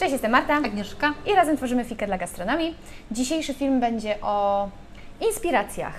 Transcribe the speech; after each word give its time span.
Cześć, 0.00 0.12
jestem 0.12 0.30
Marta 0.30 0.54
Agnieszka. 0.54 1.14
i 1.26 1.34
razem 1.34 1.56
tworzymy 1.56 1.84
Fikę 1.84 2.06
dla 2.06 2.18
gastronomii. 2.18 2.74
Dzisiejszy 3.10 3.54
film 3.54 3.80
będzie 3.80 4.20
o 4.22 4.68
inspiracjach. 5.28 5.94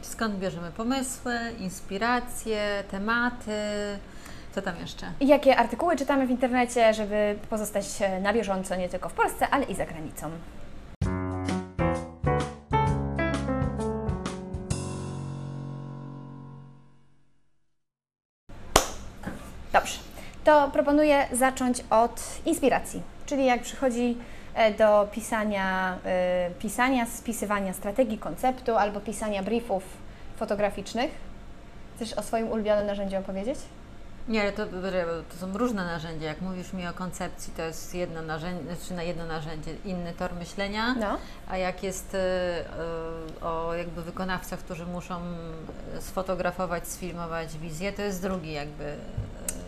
Skąd 0.00 0.34
bierzemy 0.34 0.70
pomysły, 0.70 1.34
inspiracje, 1.58 2.84
tematy? 2.90 3.52
Co 4.54 4.62
tam 4.62 4.74
jeszcze? 4.80 5.06
Jakie 5.20 5.56
artykuły 5.56 5.96
czytamy 5.96 6.26
w 6.26 6.30
internecie, 6.30 6.94
żeby 6.94 7.36
pozostać 7.50 7.86
na 8.22 8.32
bieżąco 8.32 8.76
nie 8.76 8.88
tylko 8.88 9.08
w 9.08 9.12
Polsce, 9.12 9.48
ale 9.50 9.64
i 9.64 9.74
za 9.74 9.86
granicą. 9.86 10.30
To 20.44 20.70
proponuję 20.72 21.26
zacząć 21.32 21.84
od 21.90 22.22
inspiracji, 22.46 23.02
czyli 23.26 23.44
jak 23.44 23.62
przychodzi 23.62 24.18
e, 24.54 24.74
do 24.74 25.08
pisania, 25.12 25.98
e, 26.04 26.50
pisania, 26.50 27.06
spisywania 27.06 27.72
strategii, 27.72 28.18
konceptu 28.18 28.76
albo 28.76 29.00
pisania 29.00 29.42
briefów 29.42 29.82
fotograficznych. 30.36 31.10
Chcesz 31.96 32.12
o 32.12 32.22
swoim 32.22 32.48
ulubionym 32.48 32.86
narzędziu 32.86 33.18
opowiedzieć? 33.18 33.58
Nie, 34.28 34.42
ale 34.42 34.52
to, 34.52 34.66
to 35.30 35.36
są 35.40 35.58
różne 35.58 35.84
narzędzia. 35.84 36.26
Jak 36.26 36.40
mówisz 36.40 36.72
mi 36.72 36.86
o 36.86 36.92
koncepcji, 36.92 37.52
to 37.56 37.62
jest 37.62 37.94
jedno 37.94 38.22
narzędzie, 38.22 38.76
czy 38.88 38.94
na 38.94 39.02
jedno 39.02 39.26
narzędzie, 39.26 39.74
inny 39.84 40.12
tor 40.12 40.34
myślenia. 40.34 40.94
No. 40.94 41.18
A 41.48 41.56
jak 41.56 41.82
jest 41.82 42.14
y, 42.14 42.18
o 43.44 43.74
jakby 43.74 44.02
wykonawcach, 44.02 44.58
którzy 44.58 44.86
muszą 44.86 45.20
sfotografować, 46.00 46.88
sfilmować 46.88 47.58
wizję, 47.58 47.92
to 47.92 48.02
jest 48.02 48.22
drugi 48.22 48.52
jakby. 48.52 48.96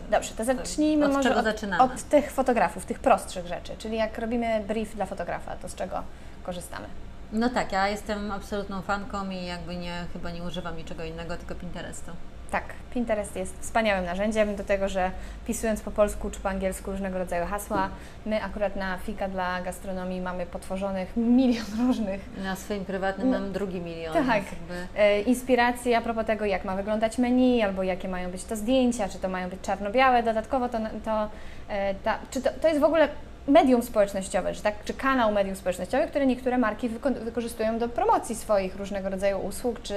Dobrze, 0.09 0.33
to 0.35 0.43
zacznijmy 0.43 1.05
Od 1.05 1.11
może 1.13 1.29
czego 1.29 1.39
od, 1.39 1.45
zaczynamy? 1.45 1.83
od 1.83 2.03
tych 2.03 2.31
fotografów, 2.31 2.85
tych 2.85 2.99
prostszych 2.99 3.47
rzeczy, 3.47 3.75
czyli 3.77 3.97
jak 3.97 4.17
robimy 4.17 4.63
brief 4.67 4.95
dla 4.95 5.05
fotografa, 5.05 5.55
to 5.55 5.69
z 5.69 5.75
czego 5.75 6.03
korzystamy? 6.43 6.85
No 7.31 7.49
tak, 7.49 7.71
ja 7.71 7.87
jestem 7.87 8.31
absolutną 8.31 8.81
fanką 8.81 9.29
i 9.29 9.45
jakby 9.45 9.75
nie, 9.75 10.05
chyba 10.13 10.31
nie 10.31 10.43
używam 10.43 10.77
niczego 10.77 11.03
innego, 11.03 11.37
tylko 11.37 11.55
Pinterestu. 11.55 12.11
Tak, 12.51 12.63
Pinterest 12.93 13.35
jest 13.35 13.59
wspaniałym 13.61 14.05
narzędziem 14.05 14.55
do 14.55 14.63
tego, 14.63 14.89
że 14.89 15.11
pisując 15.47 15.81
po 15.81 15.91
polsku 15.91 16.29
czy 16.29 16.39
po 16.39 16.49
angielsku 16.49 16.91
różnego 16.91 17.17
rodzaju 17.17 17.45
hasła, 17.45 17.89
my 18.25 18.43
akurat 18.43 18.75
na 18.75 18.97
Fika 18.97 19.27
dla 19.27 19.61
gastronomii 19.61 20.21
mamy 20.21 20.45
potworzonych 20.45 21.17
milion 21.17 21.65
różnych 21.87 22.21
Na 22.43 22.55
swoim 22.55 22.85
prywatnym 22.85 23.31
No, 23.31 23.39
mam 23.39 23.51
drugi 23.51 23.81
milion. 23.81 24.13
tak. 24.13 24.27
Jakby... 24.27 24.87
e, 24.97 25.21
inspiracji 25.21 25.93
a 25.93 26.01
propos 26.01 26.25
tego, 26.25 26.45
jak 26.45 26.65
ma 26.65 26.75
wyglądać 26.75 27.17
menu, 27.17 27.61
albo 27.63 27.83
jakie 27.83 28.07
mają 28.07 28.31
być 28.31 28.43
to 28.43 28.55
zdjęcia, 28.55 29.09
czy 29.09 29.19
to 29.19 29.29
mają 29.29 29.49
być 29.49 29.61
czarno-białe. 29.61 30.23
Dodatkowo 30.23 30.69
to, 30.69 30.77
to, 31.05 31.29
e, 31.69 31.95
ta, 31.95 32.19
czy 32.31 32.41
to, 32.41 32.49
to 32.61 32.67
jest 32.67 32.79
w 32.79 32.83
ogóle 32.83 33.07
medium 33.47 33.83
społecznościowe, 33.83 34.53
czy, 34.53 34.61
tak, 34.61 34.73
czy 34.85 34.93
kanał 34.93 35.31
medium 35.31 35.55
społecznościowych, 35.55 36.09
które 36.09 36.25
niektóre 36.25 36.57
marki 36.57 36.89
wyko- 36.89 37.19
wykorzystują 37.19 37.79
do 37.79 37.89
promocji 37.89 38.35
swoich 38.35 38.75
różnego 38.75 39.09
rodzaju 39.09 39.39
usług, 39.39 39.81
czy 39.81 39.95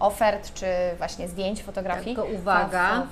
ofert, 0.00 0.54
czy 0.54 0.66
właśnie 0.98 1.28
zdjęć, 1.28 1.62
fotografii. 1.62 2.16
Tylko 2.16 2.30
uwaga, 2.34 3.06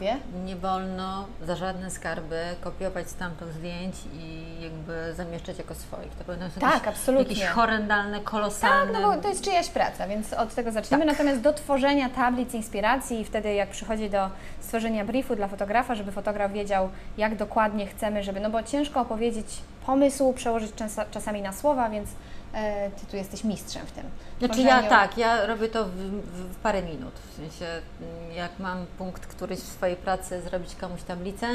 nie 0.44 0.56
wolno 0.56 1.26
za 1.46 1.56
żadne 1.56 1.90
skarby 1.90 2.40
kopiować 2.60 3.08
stamtąd 3.10 3.52
zdjęć 3.52 3.94
i 4.14 4.44
jakby 4.62 5.14
zamieszczać 5.14 5.58
jako 5.58 5.74
swoich. 5.74 6.12
To 6.14 6.24
powinno 6.24 6.44
być 6.46 6.54
Tak, 6.54 6.72
jakieś, 6.74 6.88
absolutnie. 6.88 7.34
jakieś 7.34 7.48
horrendalne, 7.48 8.16
Tak, 8.18 8.24
kolosalne. 8.24 9.00
no 9.00 9.16
bo 9.16 9.22
to 9.22 9.28
jest 9.28 9.44
czyjaś 9.44 9.68
praca, 9.68 10.08
więc 10.08 10.32
od 10.32 10.54
tego 10.54 10.72
zaczniemy. 10.72 11.04
Natomiast 11.04 11.40
do 11.40 11.52
tworzenia 11.52 12.08
tablic 12.08 12.54
inspiracji 12.54 13.20
i 13.20 13.24
wtedy 13.24 13.54
jak 13.54 13.68
przychodzi 13.70 14.10
do 14.10 14.30
stworzenia 14.60 15.04
briefu 15.04 15.36
dla 15.36 15.48
fotografa, 15.48 15.94
żeby 15.94 16.12
fotograf 16.12 16.52
wiedział, 16.52 16.88
jak 17.18 17.36
dokładnie 17.36 17.86
chcemy, 17.86 18.22
żeby, 18.22 18.40
no 18.40 18.50
bo 18.50 18.62
ciężko 18.62 19.00
opowiedzieć 19.00 19.46
pomysł, 19.88 20.32
przełożyć 20.32 20.74
czas, 20.74 20.96
czasami 21.10 21.42
na 21.42 21.52
słowa, 21.52 21.90
więc 21.90 22.08
e, 22.54 22.90
Ty 22.90 23.06
tu 23.06 23.16
jesteś 23.16 23.44
mistrzem 23.44 23.86
w 23.86 23.92
tym. 23.92 24.04
Znaczy 24.38 24.62
ja 24.62 24.82
tak, 24.82 25.18
ja 25.18 25.46
robię 25.46 25.68
to 25.68 25.84
w, 25.84 25.90
w, 25.90 26.52
w 26.52 26.56
parę 26.56 26.82
minut. 26.82 27.14
W 27.14 27.36
sensie, 27.36 27.66
mm, 27.66 28.32
jak 28.36 28.58
mam 28.58 28.86
punkt 28.98 29.26
któryś 29.26 29.58
w 29.58 29.72
swojej 29.72 29.96
pracy 29.96 30.42
zrobić 30.42 30.74
komuś 30.74 31.02
tablicę, 31.02 31.46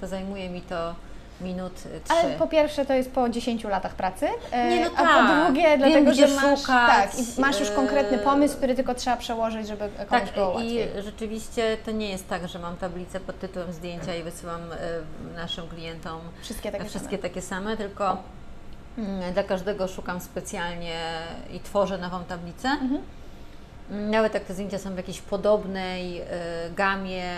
to 0.00 0.06
zajmuje 0.06 0.50
mi 0.50 0.60
to 0.60 0.94
minut 1.40 1.72
y, 1.86 2.00
trzy. 2.00 2.12
Ale 2.12 2.30
po 2.36 2.46
pierwsze 2.46 2.86
to 2.86 2.92
jest 2.94 3.12
po 3.12 3.28
10 3.28 3.64
latach 3.64 3.94
pracy, 3.94 4.26
e, 4.50 4.68
Nie, 4.68 4.84
no 4.84 4.90
a 4.96 4.98
po 4.98 5.04
tak. 5.04 5.44
drugie 5.44 5.62
Wiem, 5.62 5.78
dlatego, 5.78 6.14
że 6.14 6.28
masz, 6.28 6.60
szukać, 6.60 7.10
tak, 7.10 7.18
i 7.18 7.40
masz 7.40 7.60
już 7.60 7.70
konkretny 7.70 8.16
e, 8.20 8.24
pomysł, 8.24 8.56
który 8.56 8.74
tylko 8.74 8.94
trzeba 8.94 9.16
przełożyć, 9.16 9.68
żeby 9.68 9.88
komuś 10.08 10.08
Tak, 10.24 10.34
było 10.34 10.50
i 10.50 10.54
łatwiej. 10.54 10.88
rzeczywiście 11.02 11.76
to 11.84 11.90
nie 11.90 12.10
jest 12.10 12.28
tak, 12.28 12.48
że 12.48 12.58
mam 12.58 12.76
tablicę 12.76 13.20
pod 13.20 13.38
tytułem 13.40 13.72
zdjęcia 13.72 14.14
i 14.14 14.22
wysyłam 14.22 14.60
naszym 15.36 15.68
klientom 15.68 16.20
Wszystkie 16.42 16.72
takie 16.72 16.84
wszystkie 16.84 17.16
same. 17.16 17.22
takie 17.28 17.42
same, 17.42 17.76
tylko 17.76 18.16
mm, 18.98 19.32
dla 19.32 19.42
każdego 19.42 19.88
szukam 19.88 20.20
specjalnie 20.20 20.96
i 21.52 21.60
tworzę 21.60 21.98
nową 21.98 22.24
tablicę. 22.24 22.68
Mhm. 22.68 23.00
Nawet 23.90 24.34
jak 24.34 24.44
te 24.44 24.54
zdjęcia 24.54 24.78
są 24.78 24.94
w 24.94 24.96
jakiejś 24.96 25.20
podobnej 25.20 26.20
y, 26.20 26.24
gamie, 26.76 27.34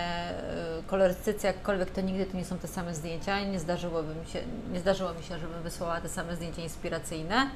y, 0.81 0.83
kolorystyce, 0.87 1.47
jakkolwiek, 1.47 1.91
to 1.91 2.01
nigdy 2.01 2.27
to 2.27 2.37
nie 2.37 2.45
są 2.45 2.59
te 2.59 2.69
same 2.69 2.95
zdjęcia 2.95 3.41
i 3.41 3.49
nie, 3.49 3.61
zdarzyłoby 3.61 4.15
mi 4.15 4.27
się, 4.27 4.39
nie 4.73 4.81
zdarzyło 4.81 5.15
mi 5.15 5.23
się, 5.23 5.39
żebym 5.39 5.63
wysłała 5.63 6.01
te 6.01 6.09
same 6.09 6.37
zdjęcia 6.37 6.63
inspiracyjne. 6.63 7.51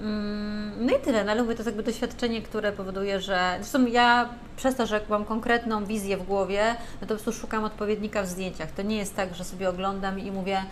Mm, 0.00 0.86
No 0.86 0.96
i 0.96 1.00
tyle, 1.00 1.24
no 1.24 1.32
ale 1.32 1.42
mówię, 1.42 1.54
to 1.54 1.58
jest 1.58 1.66
jakby 1.66 1.82
doświadczenie, 1.82 2.42
które 2.42 2.72
powoduje, 2.72 3.20
że 3.20 3.56
zresztą 3.60 3.86
ja 3.86 4.28
przez 4.56 4.76
to, 4.76 4.86
że 4.86 5.00
mam 5.08 5.24
konkretną 5.24 5.84
wizję 5.84 6.16
w 6.16 6.22
głowie, 6.22 6.76
no 7.00 7.00
to 7.00 7.06
po 7.06 7.22
prostu 7.22 7.32
szukam 7.32 7.64
odpowiednika 7.64 8.22
w 8.22 8.26
zdjęciach. 8.26 8.70
To 8.70 8.82
nie 8.82 8.96
jest 8.96 9.16
tak, 9.16 9.34
że 9.34 9.44
sobie 9.44 9.68
oglądam 9.68 10.18
i 10.18 10.30
mówię, 10.30 10.62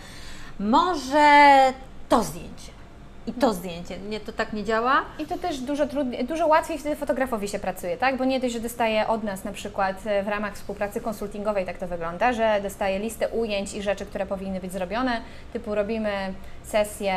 może 0.59 1.73
to 2.09 2.23
zdjęcie 2.23 2.77
i 3.27 3.33
to 3.33 3.53
zdjęcie. 3.53 3.99
Nie, 4.09 4.19
to 4.19 4.33
tak 4.33 4.53
nie 4.53 4.63
działa. 4.63 5.05
I 5.19 5.25
to 5.25 5.37
też 5.37 5.59
dużo 5.59 5.87
trudniej, 5.87 6.25
dużo 6.25 6.47
łatwiej 6.47 6.77
wtedy 6.77 6.95
fotografowi 6.95 7.47
się 7.47 7.59
pracuje, 7.59 7.97
tak? 7.97 8.17
Bo 8.17 8.25
nie 8.25 8.39
dość, 8.39 8.53
że 8.53 8.59
dostaje 8.59 9.07
od 9.07 9.23
nas 9.23 9.43
na 9.43 9.51
przykład 9.51 10.07
e, 10.07 10.23
w 10.23 10.27
ramach 10.27 10.55
współpracy 10.55 11.01
konsultingowej, 11.01 11.65
tak 11.65 11.77
to 11.77 11.87
wygląda, 11.87 12.33
że 12.33 12.59
dostaje 12.63 12.99
listę 12.99 13.29
ujęć 13.29 13.73
i 13.73 13.81
rzeczy, 13.81 14.05
które 14.05 14.25
powinny 14.25 14.59
być 14.59 14.71
zrobione, 14.71 15.21
typu 15.53 15.75
robimy 15.75 16.33
sesję 16.63 17.13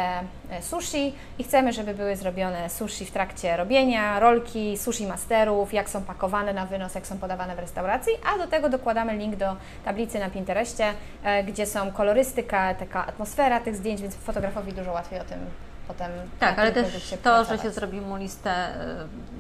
e, 0.51 0.63
sushi 0.63 1.15
i 1.39 1.45
chcemy, 1.45 1.73
żeby 1.73 1.95
były 1.95 2.17
zrobione 2.17 2.71
sushi 2.71 3.05
w 3.05 3.11
trakcie 3.11 3.57
robienia, 3.57 4.21
rolki, 4.21 4.79
sushi 4.79 5.07
masterów, 5.07 5.73
jak 5.73 5.91
są 5.91 6.03
pakowane 6.03 6.53
na 6.55 6.67
wynos, 6.67 6.95
jak 6.95 7.07
są 7.07 7.19
podawane 7.19 7.57
w 7.57 7.59
restauracji, 7.59 8.13
a 8.35 8.39
do 8.39 8.47
tego 8.47 8.69
dokładamy 8.69 9.17
link 9.17 9.37
do 9.37 9.57
tablicy 9.85 10.19
na 10.19 10.31
Pinterestie, 10.31 10.93
e, 11.25 11.45
gdzie 11.45 11.67
są 11.67 11.93
kolorystyka, 11.93 12.75
taka 12.75 13.07
atmosfera 13.07 13.61
tych 13.61 13.77
zdjęć, 13.77 14.03
więc 14.03 14.15
fotografowi 14.15 14.73
dużo 14.73 14.93
łatwiej 14.93 15.21
o 15.21 15.25
tym 15.25 15.70
potem 15.93 16.11
Tak, 16.41 16.59
ale 16.59 16.73
też 16.73 16.87
to, 16.93 16.99
że 17.01 17.17
pracować. 17.17 17.63
się 17.63 17.71
zrobi 17.71 18.01
mu 18.01 18.17
listę, 18.17 18.69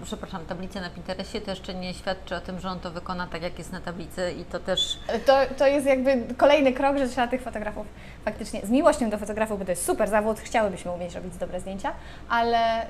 y, 0.03 0.05
przepraszam, 0.05 0.47
tablicę 0.47 0.81
na 0.81 0.91
Pinterestie, 0.91 1.41
to 1.41 1.50
jeszcze 1.50 1.75
nie 1.75 1.94
świadczy 1.94 2.37
o 2.37 2.41
tym, 2.41 2.61
że 2.61 2.69
on 2.69 2.81
to 2.81 2.91
wykona 2.91 3.27
tak, 3.27 3.43
jak 3.43 3.59
jest 3.59 3.72
na 3.72 3.81
tablicy 3.81 4.33
i 4.33 4.44
to 4.44 4.59
też 4.60 4.99
To, 5.27 5.39
to 5.59 5.66
jest 5.66 5.87
jakby 5.87 6.34
kolejny 6.34 6.72
krok, 6.72 6.99
że 6.99 7.09
trzeba 7.09 7.27
tych 7.28 7.43
fotografów 7.43 7.87
faktycznie 8.25 8.60
z 8.60 8.71
miłością 8.71 9.10
do 9.10 9.19
fotografów, 9.19 9.59
bo 9.59 9.65
to 9.65 9.71
jest 9.72 9.84
super 9.84 10.09
zawód, 10.09 10.41
chciałybyśmy 10.41 10.91
umieć 10.91 11.15
robić 11.15 11.37
dobre 11.37 11.60
zdjęcia, 11.60 11.93
ale, 12.28 12.87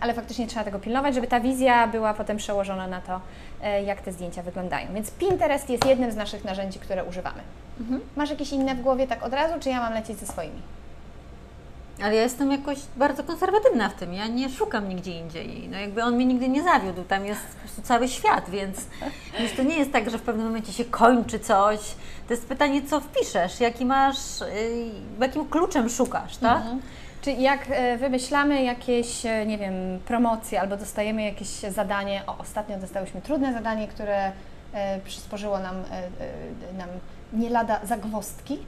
ale 0.00 0.14
faktycznie 0.14 0.46
trzeba 0.46 0.64
tego 0.64 0.78
pilnować, 0.78 1.14
żeby 1.14 1.26
ta 1.26 1.40
wizja 1.40 1.86
była 1.86 2.14
potem 2.14 2.36
przełożona 2.36 2.86
na 2.86 3.00
to, 3.00 3.20
e, 3.62 3.82
jak 3.82 4.00
te 4.00 4.12
zdjęcia 4.12 4.42
wyglądają. 4.42 4.94
Więc 4.94 5.10
Pinterest 5.10 5.70
jest 5.70 5.86
jednym 5.86 6.12
z 6.12 6.16
naszych 6.16 6.44
narzędzi, 6.44 6.78
które 6.78 7.04
używamy. 7.04 7.40
Masz 8.16 8.30
jakieś 8.30 8.52
inne 8.52 8.74
w 8.74 8.80
głowie 8.80 9.06
tak 9.06 9.22
od 9.22 9.32
razu, 9.32 9.54
czy 9.60 9.68
ja 9.68 9.80
mam 9.80 9.94
lecieć 9.94 10.18
ze 10.18 10.26
swoimi? 10.26 10.62
Ale 12.02 12.14
ja 12.14 12.22
jestem 12.22 12.52
jakoś 12.52 12.78
bardzo 12.96 13.24
konserwatywna 13.24 13.88
w 13.88 13.94
tym. 13.94 14.14
Ja 14.14 14.26
nie 14.26 14.48
szukam 14.50 14.88
nigdzie 14.88 15.18
indziej. 15.18 15.68
No 15.70 15.78
jakby 15.78 16.02
on 16.02 16.14
mnie 16.14 16.24
nigdy 16.26 16.48
nie 16.48 16.62
zawiódł. 16.62 17.04
Tam 17.04 17.26
jest 17.26 17.40
po 17.40 17.60
prostu 17.60 17.82
cały 17.82 18.08
świat, 18.08 18.50
więc, 18.50 18.86
więc 19.38 19.56
to 19.56 19.62
nie 19.62 19.76
jest 19.76 19.92
tak, 19.92 20.10
że 20.10 20.18
w 20.18 20.22
pewnym 20.22 20.46
momencie 20.46 20.72
się 20.72 20.84
kończy 20.84 21.38
coś. 21.38 21.78
To 22.28 22.34
jest 22.34 22.46
pytanie, 22.46 22.82
co 22.82 23.00
wpiszesz, 23.00 23.60
jaki 23.60 23.84
masz, 23.84 24.40
yy, 24.40 24.46
jakim 25.20 25.48
kluczem 25.48 25.88
szukasz, 25.88 26.36
tak? 26.36 26.56
Mhm. 26.56 26.80
Czy 27.22 27.32
jak 27.32 27.66
e, 27.70 27.96
wymyślamy 27.96 28.62
jakieś, 28.62 29.26
e, 29.26 29.46
nie 29.46 29.58
wiem, 29.58 29.74
promocje 30.06 30.60
albo 30.60 30.76
dostajemy 30.76 31.22
jakieś 31.22 31.48
zadanie, 31.48 32.22
o, 32.26 32.38
ostatnio 32.38 32.78
dostałyśmy 32.78 33.22
trudne 33.22 33.52
zadanie, 33.52 33.88
które 33.88 34.32
e, 34.72 35.00
przysporzyło 35.00 35.58
nam, 35.58 35.74
nam 36.78 36.88
nie 37.32 37.50
lada 37.50 37.80
zagwozdki, 37.84 38.54
e, 38.54 38.58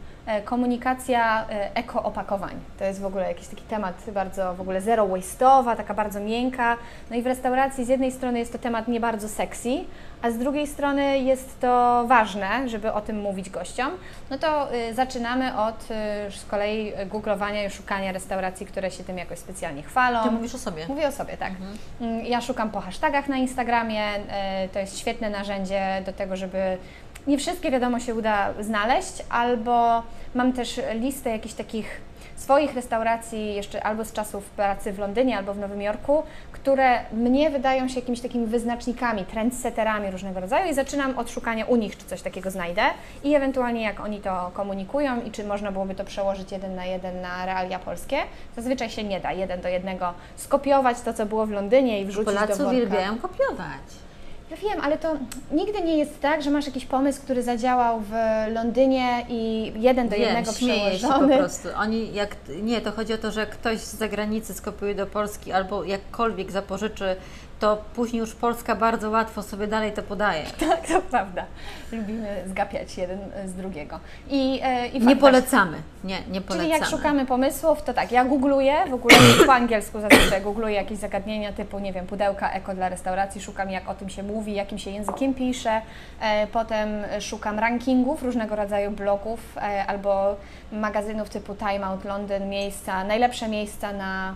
komunikacja 0.44 1.48
e, 1.48 1.76
eko-opakowań. 1.76 2.54
To 2.78 2.84
jest 2.84 3.00
w 3.00 3.06
ogóle 3.06 3.28
jakiś 3.28 3.48
taki 3.48 3.62
temat 3.62 4.10
bardzo 4.14 4.54
w 4.54 4.60
ogóle 4.60 4.80
zero 4.80 5.06
waste'owa, 5.06 5.76
taka 5.76 5.94
bardzo 5.94 6.20
miękka. 6.20 6.76
No 7.10 7.16
i 7.16 7.22
w 7.22 7.26
restauracji 7.26 7.84
z 7.84 7.88
jednej 7.88 8.12
strony 8.12 8.38
jest 8.38 8.52
to 8.52 8.58
temat 8.58 8.88
nie 8.88 9.00
bardzo 9.00 9.28
sexy, 9.28 9.84
a 10.24 10.30
z 10.30 10.38
drugiej 10.38 10.66
strony 10.66 11.18
jest 11.18 11.60
to 11.60 12.04
ważne, 12.08 12.68
żeby 12.68 12.92
o 12.92 13.00
tym 13.00 13.20
mówić 13.20 13.50
gościom. 13.50 13.90
No 14.30 14.38
to 14.38 14.74
y, 14.74 14.94
zaczynamy 14.94 15.58
od 15.58 15.82
y, 16.28 16.30
z 16.38 16.44
kolei 16.44 16.92
googlowania 17.06 17.64
i 17.64 17.70
szukania 17.70 18.12
restauracji, 18.12 18.66
które 18.66 18.90
się 18.90 19.04
tym 19.04 19.18
jakoś 19.18 19.38
specjalnie 19.38 19.82
chwalą. 19.82 20.22
Ty 20.24 20.30
mówisz 20.30 20.54
o 20.54 20.58
sobie. 20.58 20.86
Mówię 20.88 21.08
o 21.08 21.12
sobie, 21.12 21.36
tak. 21.36 21.52
Mm, 22.00 22.24
Ja 22.26 22.40
szukam 22.40 22.70
po 22.70 22.80
hashtagach 22.80 23.28
na 23.28 23.36
Instagramie. 23.36 24.02
e, 24.28 24.68
To 24.68 24.78
jest 24.78 24.98
świetne 24.98 25.30
narzędzie 25.30 26.02
do 26.06 26.12
tego, 26.12 26.36
żeby 26.36 26.78
nie 27.26 27.38
wszystkie 27.38 27.70
wiadomo 27.70 28.00
się 28.00 28.14
uda 28.14 28.50
znaleźć, 28.60 29.12
albo 29.30 30.02
mam 30.34 30.52
też 30.52 30.80
listę 30.94 31.30
jakichś 31.30 31.54
takich 31.54 32.00
swoich 32.36 32.74
restauracji 32.74 33.54
jeszcze 33.54 33.82
albo 33.82 34.04
z 34.04 34.12
czasów 34.12 34.44
pracy 34.50 34.92
w 34.92 34.98
Londynie, 34.98 35.36
albo 35.38 35.54
w 35.54 35.58
Nowym 35.58 35.82
Jorku, 35.82 36.22
które 36.52 37.00
mnie 37.12 37.50
wydają 37.50 37.88
się 37.88 38.00
jakimiś 38.00 38.20
takimi 38.20 38.46
wyznacznikami, 38.46 39.24
trendsetterami 39.24 40.10
różnego 40.10 40.40
rodzaju 40.40 40.70
i 40.70 40.74
zaczynam 40.74 41.18
od 41.18 41.30
szukania 41.30 41.64
u 41.64 41.76
nich, 41.76 41.96
czy 41.96 42.04
coś 42.06 42.22
takiego 42.22 42.50
znajdę 42.50 42.82
i 43.24 43.34
ewentualnie 43.34 43.82
jak 43.82 44.00
oni 44.00 44.20
to 44.20 44.50
komunikują 44.54 45.22
i 45.22 45.30
czy 45.30 45.44
można 45.44 45.72
byłoby 45.72 45.94
to 45.94 46.04
przełożyć 46.04 46.52
jeden 46.52 46.74
na 46.74 46.84
jeden 46.84 47.20
na 47.20 47.46
realia 47.46 47.78
polskie. 47.78 48.16
Zazwyczaj 48.56 48.90
się 48.90 49.04
nie 49.04 49.20
da 49.20 49.32
jeden 49.32 49.60
do 49.60 49.68
jednego 49.68 50.12
skopiować 50.36 51.00
to, 51.00 51.14
co 51.14 51.26
było 51.26 51.46
w 51.46 51.50
Londynie 51.50 52.00
i 52.00 52.04
wrzucić 52.04 52.34
Polacy 52.34 52.48
do 52.48 52.56
worka. 52.56 52.70
uwielbiają 52.70 53.18
kopiować. 53.18 54.03
Ja 54.50 54.56
wiem, 54.56 54.81
ale 54.82 54.99
to 54.99 55.17
nigdy 55.52 55.82
nie 55.82 55.96
jest 55.99 56.20
tak, 56.20 56.43
że 56.43 56.50
masz 56.50 56.67
jakiś 56.67 56.85
pomysł, 56.87 57.23
który 57.23 57.43
zadziałał 57.43 58.00
w 58.00 58.12
Londynie 58.52 59.26
i 59.29 59.73
jeden 59.76 60.08
do 60.08 60.17
Wiem, 60.17 60.25
jednego 60.25 60.52
śmieję 60.52 60.85
się 60.85 60.91
po 60.91 60.96
przełożony. 61.08 61.37
prostu. 61.38 61.69
Oni 61.76 62.14
jak, 62.14 62.37
nie, 62.62 62.81
to 62.81 62.93
chodzi 62.93 63.12
o 63.12 63.19
to, 63.19 63.31
że 63.31 63.46
ktoś 63.46 63.79
z 63.79 63.94
zagranicy 63.94 64.55
skopiuje 64.55 64.94
do 64.94 65.06
Polski 65.06 65.52
albo 65.52 65.85
jakkolwiek 65.85 66.50
zapożyczy, 66.52 67.17
to 67.61 67.79
później 67.94 68.20
już 68.20 68.35
Polska 68.35 68.75
bardzo 68.76 69.11
łatwo 69.11 69.43
sobie 69.43 69.67
dalej 69.67 69.93
to 69.93 70.02
podaje. 70.02 70.43
Tak, 70.69 70.87
to 70.88 71.02
prawda. 71.02 71.44
Lubimy 71.93 72.43
zgapiać 72.46 72.99
jeden 72.99 73.19
z 73.46 73.52
drugiego. 73.52 74.00
I, 74.31 74.61
e, 74.62 74.87
i 74.88 75.00
Nie 75.06 75.17
polecamy. 75.17 75.76
Nie, 76.05 76.19
nie 76.19 76.25
Czyli 76.26 76.41
polecamy. 76.44 76.69
jak 76.69 76.85
szukamy 76.87 77.26
pomysłów, 77.26 77.82
to 77.82 77.94
tak, 77.94 78.12
ja 78.12 78.25
googluję, 78.25 78.75
w 78.91 78.94
ogóle 78.94 79.14
po 79.46 79.52
angielsku 79.55 80.00
zazwyczaj 80.00 80.43
googluję 80.43 80.75
jakieś 80.75 80.99
zagadnienia 80.99 81.52
typu, 81.52 81.79
nie 81.79 81.93
wiem, 81.93 82.06
pudełka 82.06 82.50
eko 82.50 82.75
dla 82.75 82.88
restauracji, 82.88 83.41
szukam 83.41 83.70
jak 83.70 83.88
o 83.88 83.94
tym 83.94 84.08
się 84.08 84.23
mówi, 84.23 84.33
jakim 84.42 84.78
się 84.78 84.90
językiem 84.90 85.34
pisze, 85.34 85.81
e, 86.20 86.46
potem 86.46 86.88
szukam 87.20 87.58
rankingów 87.58 88.22
różnego 88.22 88.56
rodzaju 88.56 88.90
blogów 88.90 89.56
e, 89.56 89.86
albo 89.86 90.36
magazynów 90.72 91.28
typu 91.28 91.54
Time 91.54 91.86
Out 91.86 92.04
London, 92.04 92.48
miejsca, 92.48 93.04
najlepsze 93.04 93.48
miejsca 93.48 93.92
na 93.92 94.34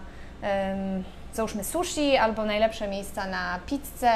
załóżmy 1.34 1.64
sushi 1.64 2.16
albo 2.16 2.44
najlepsze 2.44 2.88
miejsca 2.88 3.26
na 3.26 3.58
pizzę 3.66 4.10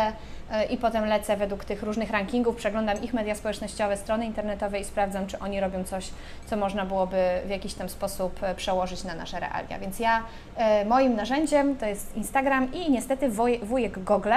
e, 0.50 0.64
i 0.64 0.76
potem 0.76 1.04
lecę 1.04 1.36
według 1.36 1.64
tych 1.64 1.82
różnych 1.82 2.10
rankingów, 2.10 2.56
przeglądam 2.56 3.02
ich 3.02 3.14
media 3.14 3.34
społecznościowe, 3.34 3.96
strony 3.96 4.26
internetowe 4.26 4.80
i 4.80 4.84
sprawdzam, 4.84 5.26
czy 5.26 5.38
oni 5.38 5.60
robią 5.60 5.84
coś, 5.84 6.10
co 6.46 6.56
można 6.56 6.86
byłoby 6.86 7.16
w 7.46 7.50
jakiś 7.50 7.74
tam 7.74 7.88
sposób 7.88 8.40
przełożyć 8.56 9.04
na 9.04 9.14
nasze 9.14 9.40
realia. 9.40 9.78
Więc 9.78 9.98
ja, 9.98 10.22
moim 10.86 11.16
narzędziem 11.16 11.76
to 11.76 11.86
jest 11.86 12.16
Instagram 12.16 12.72
i 12.72 12.90
niestety 12.90 13.30
wujek 13.62 13.98
Google, 13.98 14.32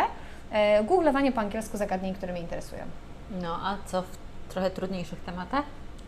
googlowanie 0.84 1.32
po 1.32 1.42
angielsku 1.42 1.78
zagadnień, 1.78 2.16
które 2.16 2.34
mnie 2.34 2.42
interesują. 2.42 2.84
No, 3.42 3.60
a 3.64 3.78
co 3.86 4.02
w 4.02 4.08
trochę 4.50 4.72
trudniejszych 4.72 5.20
tematach? 5.20 5.66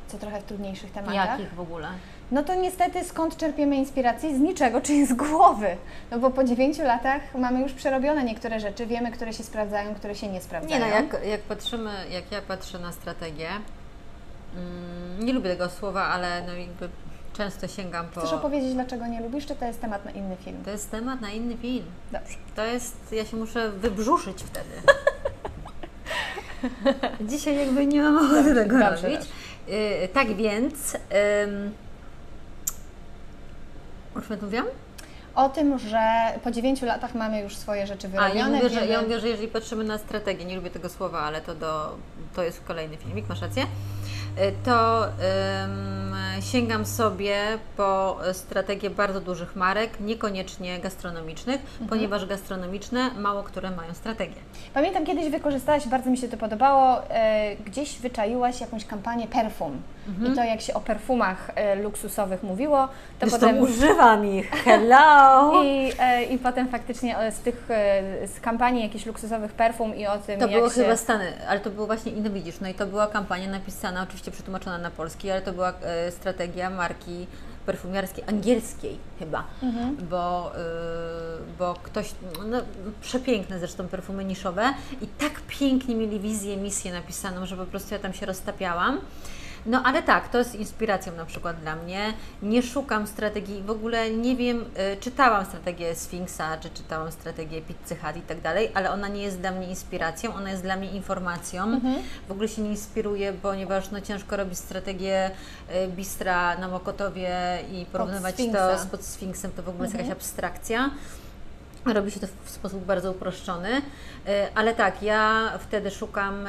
Co 0.08 0.18
trochę 0.18 0.42
w 0.42 0.44
trudniejszych 0.44 0.92
tematach. 0.92 1.16
Jakich 1.16 1.54
w 1.54 1.60
ogóle? 1.60 1.88
No 2.32 2.44
to 2.44 2.56
niestety 2.56 3.04
skąd 3.04 3.38
czerpiemy 3.38 3.76
inspirację? 3.76 4.36
Z 4.36 4.40
niczego, 4.40 4.82
czyli 4.86 5.06
z 5.06 5.14
głowy. 5.14 5.78
No 6.12 6.20
bo 6.20 6.30
po 6.30 6.44
dziewięciu 6.44 6.84
latach 6.84 7.36
mamy 7.36 7.62
już 7.62 7.74
przerobione 7.74 8.24
niektóre 8.24 8.60
rzeczy, 8.60 8.86
wiemy, 8.86 9.12
które 9.12 9.34
się 9.34 9.44
sprawdzają, 9.44 9.96
które 9.96 10.16
się 10.16 10.28
nie 10.28 10.42
sprawdzają. 10.42 10.80
Nie 10.80 10.92
no, 10.92 10.96
jak, 10.96 11.26
jak 11.26 11.42
patrzymy, 11.42 11.92
jak 12.12 12.32
ja 12.32 12.42
patrzę 12.42 12.80
na 12.80 12.92
strategię, 12.92 13.50
mm, 14.56 15.26
nie 15.26 15.34
lubię 15.34 15.50
tego 15.50 15.70
słowa, 15.70 16.04
ale 16.04 16.42
no 16.48 16.54
jakby 16.54 16.90
często 17.38 17.68
sięgam 17.68 18.08
po... 18.08 18.22
Chcesz 18.22 18.34
opowiedzieć, 18.34 18.74
dlaczego 18.74 19.08
nie 19.08 19.22
lubisz, 19.22 19.46
czy 19.46 19.56
to 19.56 19.66
jest 19.66 19.82
temat 19.82 20.06
na 20.06 20.12
inny 20.12 20.36
film? 20.46 20.64
To 20.66 20.72
jest 20.72 20.92
temat 20.92 21.22
na 21.22 21.30
inny 21.30 21.58
film. 21.58 21.86
Dobrze. 22.12 22.36
To 22.56 22.66
jest, 22.66 23.12
ja 23.12 23.26
się 23.26 23.38
muszę 23.38 23.70
wybrzuszyć 23.70 24.44
wtedy. 24.44 24.82
Dzisiaj 27.32 27.58
jakby 27.58 27.86
nie 27.86 28.02
mam 28.02 28.18
ochoty 28.18 28.56
tego 28.56 28.80
dobrze, 28.80 29.10
robić. 29.10 29.30
Y, 29.70 30.08
tak 30.14 30.36
więc, 30.36 30.96
ym, 30.96 31.74
o 34.16 34.22
czym 34.22 34.38
mówiłam? 34.42 34.66
O 35.36 35.50
tym, 35.50 35.80
że 35.80 36.00
po 36.44 36.52
dziewięciu 36.52 36.86
latach 36.86 37.16
mamy 37.16 37.42
już 37.42 37.56
swoje 37.56 37.88
rzeczy 37.88 38.08
A, 38.08 38.10
wyrobione. 38.10 38.40
ja 38.40 38.50
mówię, 38.50 38.70
że, 38.70 38.82
wiemy- 38.82 38.92
ja 38.92 39.02
mówię, 39.02 39.20
że 39.20 39.28
jeżeli 39.28 39.48
patrzymy 39.48 39.84
na 39.84 39.98
strategię, 39.98 40.46
nie 40.46 40.56
lubię 40.56 40.70
tego 40.70 40.90
słowa, 40.90 41.20
ale 41.20 41.42
to, 41.42 41.56
do, 41.56 41.96
to 42.36 42.44
jest 42.44 42.64
kolejny 42.64 42.98
filmik, 42.98 43.30
masz 43.30 43.42
rację, 43.42 43.64
to 44.66 45.06
ym, 45.06 45.12
sięgam 46.42 46.86
sobie 46.86 47.38
po 47.78 48.20
strategię 48.34 48.90
bardzo 48.90 49.22
dużych 49.22 49.56
marek, 49.56 50.00
niekoniecznie 50.00 50.80
gastronomicznych, 50.80 51.62
Mhm. 51.62 51.90
ponieważ 51.90 52.26
gastronomiczne 52.26 53.12
mało 53.14 53.44
które 53.44 53.72
mają 53.72 53.94
strategię. 53.94 54.36
Pamiętam 54.74 55.06
kiedyś 55.06 55.30
wykorzystałaś, 55.30 55.88
bardzo 55.88 56.10
mi 56.10 56.18
się 56.18 56.28
to 56.30 56.38
podobało, 56.38 57.10
e, 57.10 57.56
gdzieś 57.56 58.00
wyczaiłaś 58.00 58.62
jakąś 58.62 58.86
kampanię 58.86 59.28
perfum. 59.28 59.82
I 60.32 60.36
to 60.36 60.44
jak 60.44 60.62
się 60.62 60.74
o 60.74 60.80
perfumach 60.80 61.52
e, 61.56 61.76
luksusowych 61.76 62.44
mówiło, 62.44 62.88
to 63.20 63.30
Zresztą 63.30 63.40
potem... 63.48 63.62
używam 63.64 64.26
ich, 64.26 64.50
hello! 64.66 65.64
I, 65.64 65.92
e, 66.00 66.24
I 66.24 66.38
potem 66.38 66.68
faktycznie 66.70 67.18
e, 67.18 67.32
z 67.32 67.40
tych 67.40 67.66
e, 67.72 68.28
z 68.28 68.40
kampanii 68.40 68.84
jakichś 68.84 69.06
luksusowych 69.06 69.52
perfum 69.52 69.96
i 69.96 70.08
o 70.08 70.18
tym, 70.18 70.40
To 70.40 70.48
było 70.48 70.70
się... 70.70 70.76
chyba 70.84 70.96
Stany, 70.98 71.34
ale 71.50 71.60
to 71.60 71.70
było 71.70 71.88
właśnie 71.88 72.12
inne, 72.12 72.30
widzisz, 72.30 72.60
no 72.60 72.68
i 72.68 72.74
to 72.74 72.86
była 72.86 73.08
kampania 73.08 73.50
napisana, 73.50 74.04
oczywiście 74.04 74.32
przetłumaczona 74.32 74.78
na 74.78 74.92
polski, 74.92 75.32
ale 75.32 75.42
to 75.42 75.54
była 75.54 75.74
e, 75.84 76.12
strategia 76.12 76.70
marki 76.70 77.28
perfumiarskiej, 77.66 78.24
angielskiej 78.28 78.98
chyba, 79.20 79.44
Mhm. 79.64 79.98
bo, 80.10 80.52
y, 80.56 80.60
bo 81.60 81.74
ktoś, 81.84 82.12
no, 82.46 82.58
przepiękne 83.02 83.60
zresztą 83.60 83.88
perfumy 83.88 84.26
niszowe 84.26 84.74
i 85.02 85.08
tak 85.08 85.32
pięknie 85.48 85.96
mieli 85.96 86.20
wizję, 86.20 86.58
misję 86.58 86.92
napisaną, 86.94 87.46
że 87.46 87.58
po 87.58 87.66
prostu 87.66 87.94
ja 87.94 88.00
tam 88.00 88.14
się 88.14 88.26
roztapiałam. 88.26 89.00
No 89.68 89.84
ale 89.84 90.04
tak, 90.04 90.30
to 90.30 90.38
jest 90.38 90.56
inspiracją 90.56 91.14
na 91.14 91.26
przykład 91.26 91.60
dla 91.60 91.76
mnie. 91.76 92.14
Nie 92.42 92.64
szukam 92.64 93.08
strategii, 93.08 93.62
w 93.62 93.70
ogóle 93.70 94.12
nie 94.12 94.36
wiem, 94.36 94.66
y, 94.94 94.98
czytałam 94.98 95.46
strategię 95.46 95.96
Sfinksa, 95.96 96.58
czy 96.58 96.70
czytałam 96.70 97.12
strategię 97.12 97.62
Pizzy 97.62 97.96
Hut 97.96 98.18
i 98.18 98.22
tak 98.22 98.42
dalej, 98.42 98.72
ale 98.74 98.92
ona 98.92 99.08
nie 99.08 99.22
jest 99.22 99.40
dla 99.40 99.52
mnie 99.52 99.68
inspiracją, 99.68 100.36
ona 100.36 100.50
jest 100.50 100.64
dla 100.64 100.76
mnie 100.76 100.92
informacją. 100.92 101.64
Mhm. 101.64 101.96
W 102.28 102.32
ogóle 102.32 102.48
się 102.48 102.62
nie 102.62 102.70
inspiruję, 102.70 103.34
ponieważ 103.42 103.92
no, 103.92 104.02
ciężko 104.02 104.38
robić 104.38 104.58
strategię 104.58 105.32
y, 105.76 105.88
bistra 105.88 106.58
na 106.58 106.68
Mokotowie 106.68 107.60
i 107.72 107.86
porównywać 107.86 108.36
to 108.36 108.80
z 108.80 108.86
pod 108.86 109.06
Sfinksem, 109.06 109.52
to 109.52 109.64
w 109.64 109.70
ogóle 109.70 109.86
jest 109.86 109.98
jakaś 109.98 110.12
abstrakcja. 110.12 110.90
Robi 111.86 112.12
się 112.12 112.20
to 112.20 112.28
w 112.44 112.50
sposób 112.50 112.86
bardzo 112.86 113.12
uproszczony, 113.12 113.82
Y, 114.28 114.56
ale 114.56 114.76
tak, 114.76 115.04
ja 115.04 115.52
wtedy 115.60 115.92
szukam, 115.92 116.48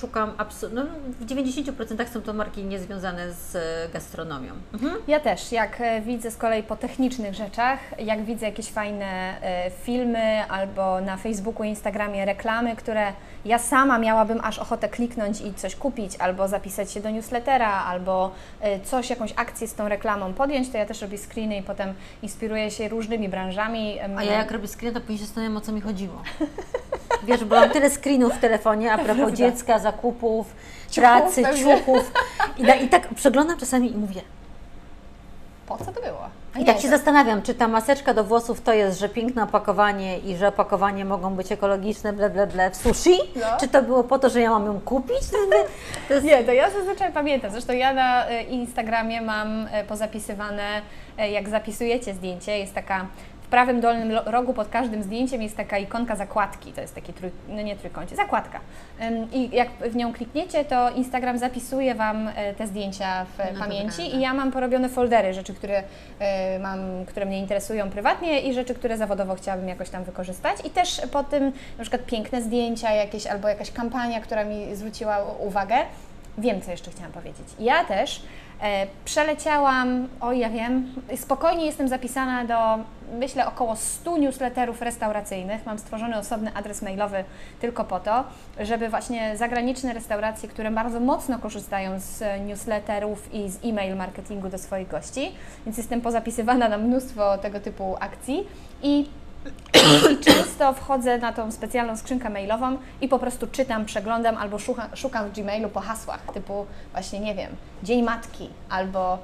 szukam 0.00 0.30
absu- 0.30 0.72
no, 0.72 0.82
w 1.20 1.26
90% 1.26 2.08
są 2.12 2.22
to 2.22 2.32
marki 2.32 2.64
niezwiązane 2.64 3.32
z 3.32 3.56
e, 3.56 3.88
gastronomią. 3.92 4.52
Mhm. 4.74 4.94
Ja 5.08 5.20
też, 5.20 5.52
jak 5.52 5.80
e, 5.80 6.00
widzę 6.00 6.30
z 6.30 6.36
kolei 6.36 6.62
po 6.62 6.76
technicznych 6.76 7.34
rzeczach, 7.34 7.78
jak 7.98 8.24
widzę 8.24 8.46
jakieś 8.46 8.70
fajne 8.70 9.40
e, 9.42 9.70
filmy 9.70 10.44
albo 10.48 11.00
na 11.00 11.16
Facebooku, 11.16 11.64
Instagramie 11.64 12.24
reklamy, 12.24 12.76
które 12.76 13.12
ja 13.44 13.58
sama 13.58 13.98
miałabym 13.98 14.40
aż 14.42 14.58
ochotę 14.58 14.88
kliknąć 14.88 15.40
i 15.40 15.54
coś 15.54 15.76
kupić, 15.76 16.16
albo 16.18 16.48
zapisać 16.48 16.92
się 16.92 17.00
do 17.00 17.10
newslettera, 17.10 17.84
albo 17.84 18.32
coś, 18.84 19.10
jakąś 19.10 19.32
akcję 19.36 19.68
z 19.68 19.74
tą 19.74 19.88
reklamą 19.88 20.34
podjąć, 20.34 20.70
to 20.70 20.78
ja 20.78 20.86
też 20.86 21.02
robię 21.02 21.18
screeny 21.18 21.56
i 21.56 21.62
potem 21.62 21.94
inspiruję 22.22 22.70
się 22.70 22.88
różnymi 22.88 23.28
branżami. 23.28 24.00
A 24.16 24.24
ja 24.24 24.32
jak 24.32 24.50
robię 24.50 24.68
screen, 24.68 24.94
to 24.94 25.00
później 25.00 25.18
się 25.18 25.24
zastanawiam, 25.24 25.56
o 25.56 25.60
co 25.60 25.72
mi 25.72 25.80
chodziło. 25.80 26.22
Wiesz, 27.22 27.44
bo 27.44 27.56
mam 27.60 27.70
tyle 27.70 27.90
screenów 27.90 28.32
w 28.34 28.38
telefonie 28.40 28.92
a 28.92 28.98
propos 28.98 29.16
Prawda. 29.16 29.36
dziecka, 29.36 29.78
zakupów, 29.78 30.46
Ciuchów 30.90 31.10
pracy, 31.10 31.42
ciuchów. 31.58 32.12
I, 32.58 32.84
I 32.84 32.88
tak 32.88 33.14
przeglądam 33.14 33.58
czasami 33.58 33.92
i 33.92 33.96
mówię. 33.96 34.20
Po 35.66 35.76
co 35.78 35.84
to 35.84 35.92
było? 36.00 36.28
A 36.54 36.58
I 36.58 36.64
tak 36.64 36.76
się 36.76 36.82
to- 36.82 36.88
zastanawiam, 36.88 37.42
czy 37.42 37.54
ta 37.54 37.68
maseczka 37.68 38.14
do 38.14 38.24
włosów 38.24 38.60
to 38.60 38.72
jest, 38.72 38.98
że 39.00 39.08
piękne 39.08 39.42
opakowanie 39.42 40.18
i 40.18 40.36
że 40.36 40.48
opakowanie 40.48 41.04
mogą 41.04 41.34
być 41.34 41.52
ekologiczne, 41.52 42.12
ble, 42.12 42.30
ble, 42.30 42.46
ble, 42.46 42.70
w 42.70 42.76
sushi? 42.76 43.18
No. 43.36 43.46
Czy 43.60 43.68
to 43.68 43.82
było 43.82 44.04
po 44.04 44.18
to, 44.18 44.28
że 44.30 44.40
ja 44.40 44.50
mam 44.50 44.66
ją 44.66 44.80
kupić? 44.80 45.18
To 46.08 46.14
jest, 46.14 46.26
Nie, 46.26 46.44
to 46.44 46.52
ja 46.52 46.70
zazwyczaj 46.70 47.12
pamiętam. 47.12 47.50
Zresztą 47.50 47.72
ja 47.72 47.92
na 47.94 48.26
e, 48.28 48.42
Instagramie 48.42 49.20
mam 49.22 49.68
e, 49.72 49.84
pozapisywane, 49.84 50.82
e, 51.18 51.30
jak 51.30 51.48
zapisujecie 51.48 52.14
zdjęcie, 52.14 52.58
jest 52.58 52.74
taka 52.74 53.06
w 53.46 53.48
prawym 53.48 53.80
dolnym 53.80 54.18
rogu 54.26 54.54
pod 54.54 54.68
każdym 54.68 55.02
zdjęciem 55.02 55.42
jest 55.42 55.56
taka 55.56 55.78
ikonka 55.78 56.16
zakładki, 56.16 56.72
to 56.72 56.80
jest 56.80 56.94
taki 56.94 57.12
trój, 57.12 57.30
no 57.48 57.62
nie 57.62 57.76
trójkącie, 57.76 58.16
zakładka. 58.16 58.60
I 59.32 59.56
jak 59.56 59.68
w 59.68 59.96
nią 59.96 60.12
klikniecie, 60.12 60.64
to 60.64 60.90
Instagram 60.90 61.38
zapisuje 61.38 61.94
Wam 61.94 62.28
e, 62.28 62.54
te 62.54 62.66
zdjęcia 62.66 63.24
w 63.24 63.38
No 63.54 63.60
pamięci 63.60 63.96
prawda. 63.96 64.16
i 64.16 64.20
ja 64.20 64.34
mam 64.34 64.52
porobione 64.52 64.88
foldery, 64.88 65.34
rzeczy, 65.34 65.54
które 65.54 65.82
e, 66.18 66.58
mam, 66.58 66.78
które 67.06 67.26
mnie 67.26 67.38
interesują 67.38 67.90
prywatnie 67.90 68.40
i 68.40 68.54
rzeczy, 68.54 68.74
które 68.74 68.96
zawodowo 68.96 69.34
chciałabym 69.34 69.68
jakoś 69.68 69.90
tam 69.90 70.04
wykorzystać 70.04 70.56
i 70.64 70.70
też 70.70 71.00
po 71.12 71.24
tym 71.24 71.52
na 71.78 71.82
przykład 71.84 72.06
piękne 72.06 72.42
zdjęcia 72.42 72.90
jakieś 72.92 73.26
albo 73.26 73.48
jakaś 73.48 73.70
kampania, 73.70 74.20
która 74.20 74.44
mi 74.44 74.76
zwróciła 74.76 75.18
uwagę. 75.38 75.76
Wiem, 76.38 76.62
co 76.62 76.70
jeszcze 76.70 76.90
chciałam 76.90 77.12
powiedzieć. 77.12 77.46
Ja 77.58 77.84
też 77.84 78.22
przeleciałam, 79.04 80.08
oj 80.20 80.38
ja 80.38 80.50
wiem, 80.50 80.94
spokojnie 81.16 81.66
jestem 81.66 81.88
zapisana 81.88 82.44
do 82.44 82.84
myślę, 83.18 83.46
około 83.46 83.76
100 83.76 84.16
newsletterów 84.16 84.82
restauracyjnych. 84.82 85.66
Mam 85.66 85.78
stworzony 85.78 86.18
osobny 86.18 86.54
adres 86.54 86.82
mailowy 86.82 87.24
tylko 87.60 87.84
po 87.84 88.00
to, 88.00 88.24
żeby 88.60 88.88
właśnie 88.88 89.36
zagraniczne 89.36 89.92
restauracje, 89.92 90.48
które 90.48 90.70
bardzo 90.70 91.00
mocno 91.00 91.38
korzystają 91.38 92.00
z 92.00 92.22
newsletterów 92.46 93.34
i 93.34 93.50
z 93.50 93.58
e-mail 93.64 93.96
marketingu 93.96 94.48
do 94.48 94.58
swoich 94.58 94.88
gości, 94.88 95.32
więc 95.66 95.78
jestem 95.78 96.00
pozapisywana 96.00 96.68
na 96.68 96.78
mnóstwo 96.78 97.38
tego 97.38 97.60
typu 97.60 97.96
akcji 98.00 98.46
i 98.82 99.08
często 100.26 100.72
wchodzę 100.72 101.18
na 101.18 101.32
tą 101.32 101.52
specjalną 101.52 101.96
skrzynkę 101.96 102.30
mailową 102.30 102.78
i 103.00 103.08
po 103.08 103.18
prostu 103.18 103.46
czytam, 103.46 103.84
przeglądam 103.84 104.36
albo 104.36 104.58
szukam, 104.58 104.86
szukam 104.94 105.28
w 105.28 105.32
Gmailu 105.32 105.68
po 105.68 105.80
hasłach 105.80 106.20
typu 106.34 106.66
właśnie, 106.92 107.20
nie 107.20 107.34
wiem, 107.34 107.50
Dzień 107.82 108.02
Matki 108.02 108.48
albo 108.68 109.18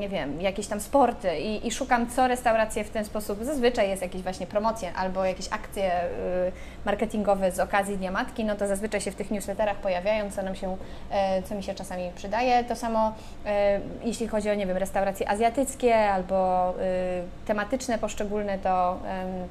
nie 0.00 0.08
wiem, 0.08 0.40
jakieś 0.40 0.66
tam 0.66 0.80
sporty 0.80 1.38
i, 1.38 1.66
i, 1.66 1.70
szukam, 1.70 2.10
co 2.10 2.28
restauracje 2.28 2.84
w 2.84 2.90
ten 2.90 3.04
sposób, 3.04 3.44
zazwyczaj 3.44 3.88
jest 3.88 4.02
jakieś 4.02 4.22
właśnie 4.22 4.46
promocje 4.46 4.92
albo 4.92 5.24
jakieś 5.24 5.48
akcje 5.50 6.04
y, 6.04 6.52
marketingowe 6.84 7.52
z 7.52 7.60
okazji 7.60 7.98
Dnia 7.98 8.10
Matki, 8.10 8.44
no 8.44 8.56
to 8.56 8.66
zazwyczaj 8.66 9.00
się 9.00 9.10
w 9.10 9.14
tych 9.14 9.30
newsletterach 9.30 9.76
pojawiają, 9.76 10.30
co 10.30 10.42
nam 10.42 10.54
się, 10.54 10.76
e, 11.10 11.42
co 11.42 11.54
mi 11.54 11.62
się 11.62 11.74
czasami 11.74 12.10
przydaje. 12.16 12.64
To 12.64 12.76
samo 12.76 13.12
e, 13.46 13.80
jeśli 14.04 14.28
chodzi 14.28 14.50
o, 14.50 14.54
nie 14.54 14.66
wiem, 14.66 14.76
restauracje 14.76 15.28
azjatyckie 15.28 16.10
albo 16.10 16.70
y, 16.70 17.46
tematyczne 17.46 17.98
poszczególne, 17.98 18.58
to, 18.58 18.98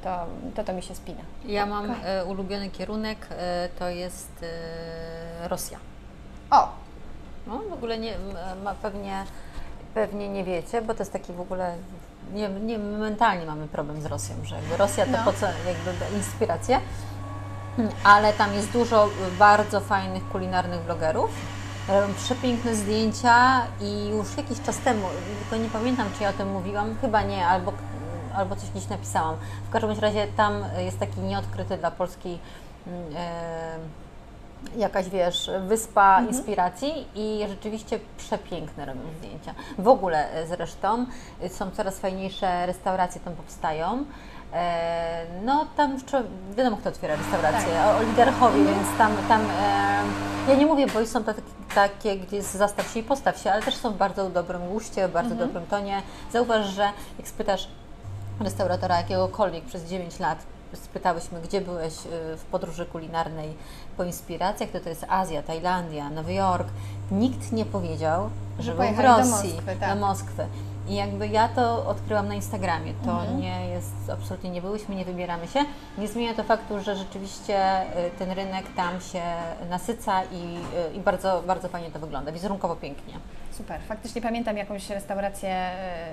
to, 0.04 0.26
to, 0.56 0.64
to 0.64 0.74
mi 0.74 0.84
się 0.84 0.96
spina. 0.96 1.22
Ja 1.46 1.66
mam 1.66 1.92
okay. 1.92 2.26
ulubiony 2.26 2.70
kierunek, 2.70 3.28
to 3.80 3.90
jest 3.90 4.46
Rosja. 5.44 5.80
O, 6.52 6.70
no, 7.48 7.60
w 7.70 7.74
ogóle 7.74 7.98
nie, 7.98 8.14
ma, 8.64 8.76
pewnie, 8.76 9.24
pewnie 9.96 10.30
nie 10.30 10.44
wiecie, 10.44 10.82
bo 10.82 10.94
to 10.94 11.00
jest 11.00 11.14
taki 11.14 11.34
w 11.34 11.42
ogóle, 11.42 11.76
nie, 12.34 12.50
nie 12.50 12.78
mentalnie 12.78 13.46
mamy 13.46 13.68
problem 13.68 14.02
z 14.02 14.06
Rosją, 14.06 14.36
że 14.44 14.56
jakby 14.56 14.78
Rosja 14.78 15.06
to 15.06 15.12
no. 15.12 15.24
po 15.26 15.34
co 15.34 15.46
jakby 15.46 16.16
inspirację, 16.18 16.80
ale 18.04 18.34
tam 18.34 18.54
jest 18.54 18.72
dużo 18.72 19.10
bardzo 19.40 19.80
fajnych 19.80 20.30
kulinarnych 20.30 20.82
blogerów, 20.82 21.30
robią 21.88 22.14
przepiękne 22.14 22.76
zdjęcia 22.76 23.62
i 23.82 24.10
już 24.10 24.38
jakiś 24.38 24.62
czas 24.62 24.78
temu, 24.78 25.08
tylko 25.40 25.64
nie 25.64 25.70
pamiętam, 25.70 26.08
czy 26.18 26.24
ja 26.24 26.30
o 26.30 26.34
tym 26.34 26.52
mówiłam, 26.52 26.96
chyba 27.02 27.22
nie, 27.22 27.48
albo, 27.48 27.74
albo 28.36 28.56
coś 28.56 28.70
gdzieś 28.70 28.88
napisałam. 28.88 29.36
W 29.70 29.72
każdym 29.72 30.00
razie 30.00 30.28
tam 30.28 30.66
jest 30.78 31.00
taki 31.00 31.20
nieodkryty 31.20 31.78
dla 31.78 31.92
Polski 31.92 32.40
e, 33.16 33.78
jakaś, 34.78 35.10
wiesz, 35.10 35.52
wyspa 35.68 36.18
mhm. 36.18 36.28
inspiracji 36.28 37.08
i 37.16 37.46
rzeczywiście 37.50 38.00
przepiękne 38.18 38.86
robią 38.86 39.02
zdjęcia. 39.18 39.54
W 39.78 39.88
ogóle 39.88 40.32
e, 40.32 40.48
zresztą 40.48 41.06
e, 41.42 41.50
są 41.50 41.72
coraz 41.72 42.00
fajniejsze 42.00 42.66
restauracje 42.66 43.22
tam 43.22 43.34
powstają. 43.34 44.06
E, 44.54 45.26
no 45.44 45.68
tam 45.78 45.98
wiadomo 46.58 46.78
kto 46.78 46.90
otwiera 46.90 47.16
restauracje, 47.16 47.74
tak. 47.74 47.98
oligarchowie, 47.98 48.60
mhm. 48.60 48.78
więc 48.78 48.98
tam, 48.98 49.12
tam 49.28 49.42
ja 50.48 50.56
nie 50.56 50.66
mówię, 50.66 50.88
bo 50.88 51.06
są 51.06 51.24
takie, 51.24 51.42
takie, 51.76 52.18
gdzie 52.18 52.36
jest 52.36 52.54
zastaw 52.54 52.88
się 52.92 53.00
i 53.00 53.04
postaw 53.04 53.38
się, 53.38 53.52
ale 53.52 53.62
też 53.62 53.76
są 53.76 53.92
w 53.92 53.98
bardzo 53.98 54.30
dobrym 54.30 54.68
guście, 54.68 55.08
w 55.08 55.12
bardzo 55.12 55.32
mhm. 55.32 55.50
dobrym 55.50 55.68
tonie. 55.68 56.02
Zauważ, 56.32 56.66
że 56.66 56.90
jak 57.18 57.28
spytasz 57.28 57.68
restauratora 58.40 58.98
jakiegokolwiek 58.98 59.66
przez 59.66 59.84
9 59.84 60.20
lat, 60.20 60.40
spytałyśmy, 60.74 61.42
gdzie 61.42 61.62
byłeś 61.62 61.94
w 62.38 62.44
podróży 62.52 62.86
kulinarnej 62.86 63.54
po 63.98 64.04
inspiracjach, 64.04 64.70
to 64.70 64.80
to 64.80 64.90
jest 64.90 65.06
Azja, 65.10 65.44
Tajlandia, 65.44 66.10
Nowy 66.10 66.34
Jork. 66.34 66.68
Nikt 67.12 67.52
nie 67.52 67.66
powiedział, 67.66 68.30
że, 68.60 68.76
był 68.76 68.86
w 68.86 69.00
Rosji, 69.00 69.50
do 69.50 69.56
Moskwy, 69.56 69.76
tak. 69.80 69.90
na 69.90 69.96
Moskwę. 69.96 70.48
I 70.88 70.96
jakby 70.96 71.28
ja 71.28 71.50
to 71.50 71.88
odkryłam 71.88 72.28
na 72.28 72.36
Instagramie. 72.36 72.94
To 73.06 73.12
mhm. 73.12 73.40
nie 73.40 73.70
jest, 73.70 74.10
absolutnie 74.14 74.50
nie 74.50 74.62
byłyśmy, 74.62 74.96
nie 74.96 75.06
wybieramy 75.06 75.48
się. 75.48 75.60
Nie 75.98 76.08
zmienia 76.08 76.34
to 76.34 76.44
faktu, 76.44 76.82
że 76.82 76.96
rzeczywiście 76.96 77.82
y, 77.82 78.12
ten 78.20 78.32
rynek 78.32 78.66
tam 78.76 79.02
się 79.02 79.22
nasyca 79.70 80.24
i, 80.24 80.58
y, 80.92 80.96
i 80.96 81.00
bardzo, 81.00 81.44
bardzo 81.48 81.70
fajnie 81.70 81.92
to 81.92 82.00
wygląda. 82.00 82.32
Wizerunkowo 82.32 82.76
pięknie. 82.76 83.14
Super. 83.52 83.82
Faktycznie 83.82 84.22
pamiętam 84.22 84.58
jakąś 84.58 84.90
restaurację, 84.90 85.72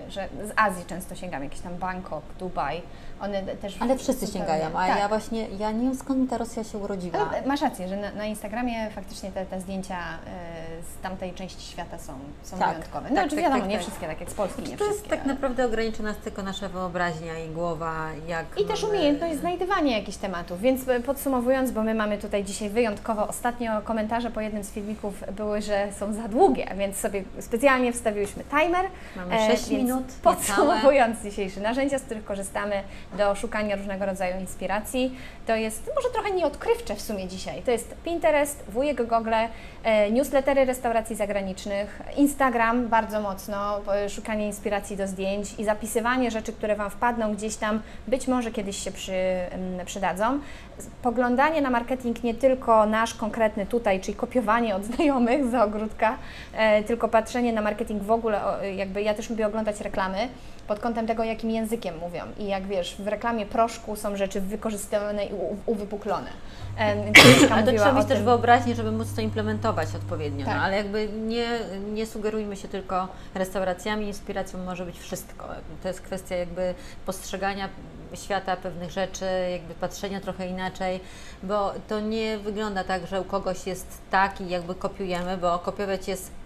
że 0.09 0.29
z 0.45 0.53
Azji 0.57 0.85
często 0.85 1.15
sięgam, 1.15 1.45
jakiś 1.45 1.61
tam 1.61 1.77
Bangkok, 1.77 2.23
Dubaj. 2.39 2.83
One 3.23 3.43
też 3.43 3.76
Ale 3.81 3.99
wszyscy 3.99 4.26
sięgają, 4.26 4.67
a 4.67 4.87
tak. 4.87 4.99
ja 4.99 5.09
właśnie, 5.09 5.49
ja 5.49 5.71
nie 5.71 5.83
wiem 5.83 5.95
skąd 5.95 6.31
ta 6.31 6.38
Rosja 6.38 6.64
się 6.64 6.79
urodziła. 6.79 7.31
Masz 7.47 7.61
rację, 7.61 7.88
że 7.88 7.97
na, 7.97 8.12
na 8.12 8.25
Instagramie 8.25 8.91
faktycznie 8.91 9.33
te, 9.33 9.47
te 9.47 9.61
zdjęcia 9.61 9.97
y, 9.97 10.83
z 10.83 11.02
tamtej 11.02 11.33
części 11.33 11.71
świata 11.71 11.99
są, 11.99 12.12
są 12.43 12.59
tak, 12.59 12.69
wyjątkowe. 12.69 13.11
No 13.11 13.17
tak, 13.17 13.25
czy 13.25 13.37
tak, 13.37 13.45
wiadomo, 13.45 13.61
tak, 13.61 13.69
nie 13.69 13.76
tak. 13.76 13.83
wszystkie, 13.83 14.07
tak 14.07 14.21
jak 14.21 14.31
z 14.31 14.35
Polski, 14.35 14.62
nie 14.62 14.76
to 14.76 14.87
jest 14.87 15.09
tak 15.09 15.26
naprawdę 15.26 15.67
ograniczona 15.67 16.14
tylko 16.14 16.43
nasza 16.43 16.69
wyobraźnia 16.69 17.38
i 17.38 17.49
głowa, 17.49 18.09
jak 18.29 18.47
I 18.61 18.64
też 18.64 18.85
umiejętność 18.85 19.37
znajdywania 19.37 19.99
jakichś 19.99 20.19
tematów, 20.19 20.61
więc 20.61 20.81
podsumowując, 21.07 21.71
bo 21.71 21.83
my 21.83 21.95
mamy 21.95 22.19
tutaj 22.19 22.45
dzisiaj 22.45 22.71
wyjątkowo, 22.71 23.29
ostatnio 23.29 23.83
komentarze 23.83 24.31
po 24.31 24.41
jednym 24.41 24.64
z 24.64 24.71
filmików 24.71 25.25
były, 25.37 25.62
że 25.62 25.88
są 25.99 26.12
za 26.12 26.29
długie, 26.29 26.67
więc 26.79 26.97
sobie 26.97 27.25
specjalnie 27.41 27.93
wstawiłyśmy 27.93 28.45
timer. 28.45 28.87
Mamy 29.17 29.57
6 29.57 29.73
e, 29.73 29.75
minut. 29.75 30.05
Podsumowując 30.23 31.23
dzisiejsze 31.23 31.61
narzędzia, 31.61 31.99
z 31.99 32.02
których 32.02 32.25
korzystamy 32.25 32.83
do 33.19 33.35
szukania 33.35 33.76
różnego 33.76 34.07
rodzaju 34.07 34.40
inspiracji. 34.40 35.16
To 35.47 35.57
jest 35.57 35.90
może 35.97 36.09
trochę 36.09 36.31
nieodkrywcze 36.31 36.95
w 36.95 37.00
sumie 37.00 37.28
dzisiaj. 37.28 37.62
To 37.62 37.71
jest 37.71 37.95
Pinterest, 38.04 38.64
wujek 38.69 39.07
Google, 39.07 39.35
e, 39.85 40.11
newslettery 40.11 40.64
restauracji 40.64 41.16
zagranicznych, 41.16 42.02
Instagram 42.16 42.88
bardzo 42.88 43.21
mocno, 43.21 43.81
szukanie 44.09 44.47
inspiracji 44.47 44.97
do 44.97 45.07
zdjęć 45.07 45.54
i 45.59 45.64
zapisywanie 45.64 46.31
rzeczy, 46.31 46.52
które 46.52 46.76
Wam 46.76 46.90
wpadną 46.90 47.35
gdzieś 47.35 47.57
tam, 47.57 47.83
być 48.09 48.28
może 48.28 48.50
kiedyś 48.50 48.76
się 48.76 48.92
przy, 48.92 49.12
przydadzą. 49.85 50.38
Poglądanie 51.02 51.62
na 51.62 51.71
marketing 51.71 52.25
nie 52.25 52.35
tylko 52.35 52.87
nasz 52.87 53.14
konkretny 53.14 53.66
tutaj, 53.66 54.00
czyli 54.00 54.16
kopiowanie 54.16 54.76
od 54.76 54.85
znajomych 54.85 55.47
za 55.47 55.64
ogródka, 55.64 56.19
e, 56.54 56.83
tylko 56.83 57.09
patrzenie 57.09 57.52
na 57.52 57.62
marketing 57.62 58.02
w 58.02 58.11
ogóle, 58.11 58.40
jakby 58.76 59.02
ja 59.02 59.14
też 59.14 59.31
lubię 59.31 59.47
oglądać 59.47 59.81
reklamy, 59.81 60.28
pod 60.73 60.81
kątem 60.81 61.07
tego, 61.07 61.25
jakim 61.25 61.50
językiem 61.50 61.99
mówią. 61.99 62.23
I 62.38 62.47
jak 62.47 62.67
wiesz, 62.67 62.97
w 62.99 63.07
reklamie 63.07 63.47
proszku 63.47 63.97
są 63.97 64.17
rzeczy 64.17 64.41
wykorzystywane 64.41 65.26
i 65.26 65.31
uwypuklone. 65.67 66.31
Ale 67.52 67.62
to 67.62 67.73
trzeba 67.73 67.93
mieć 67.93 68.09
też 68.09 68.23
wyobraźnię, 68.23 68.75
żeby 68.75 68.93
móc 68.93 69.14
to 69.14 69.21
implementować 69.21 69.95
odpowiednio. 69.95 70.41
No, 70.41 70.47
tak. 70.47 70.57
No, 70.57 70.62
ale 70.62 70.76
jakby 70.76 71.09
nie, 71.09 71.47
nie 71.93 72.07
sugerujmy 72.07 72.57
się 72.57 72.69
tylko 72.69 73.09
restauracjami, 73.35 74.07
inspiracją 74.07 74.64
może 74.64 74.87
być 74.87 74.99
wszystko. 74.99 75.49
To 75.83 75.88
jest 75.88 76.00
kwestia 76.00 76.37
jakby 76.37 76.75
postrzegania 77.07 77.69
świata 78.14 78.57
pewnych 78.57 78.91
rzeczy, 78.91 79.26
jakby 79.52 79.75
patrzenia 79.75 80.21
trochę 80.21 80.47
inaczej, 80.47 81.00
bo 81.43 81.73
to 81.88 82.00
nie 82.00 82.38
wygląda 82.38 82.85
tak, 82.85 83.07
że 83.07 83.21
u 83.21 83.25
kogoś 83.25 83.67
jest 83.67 83.87
tak 84.11 84.41
i 84.41 84.49
jakby 84.49 84.75
kopiujemy, 84.75 85.37
bo 85.37 85.59
kopiować 85.59 86.09
jest 86.09 86.41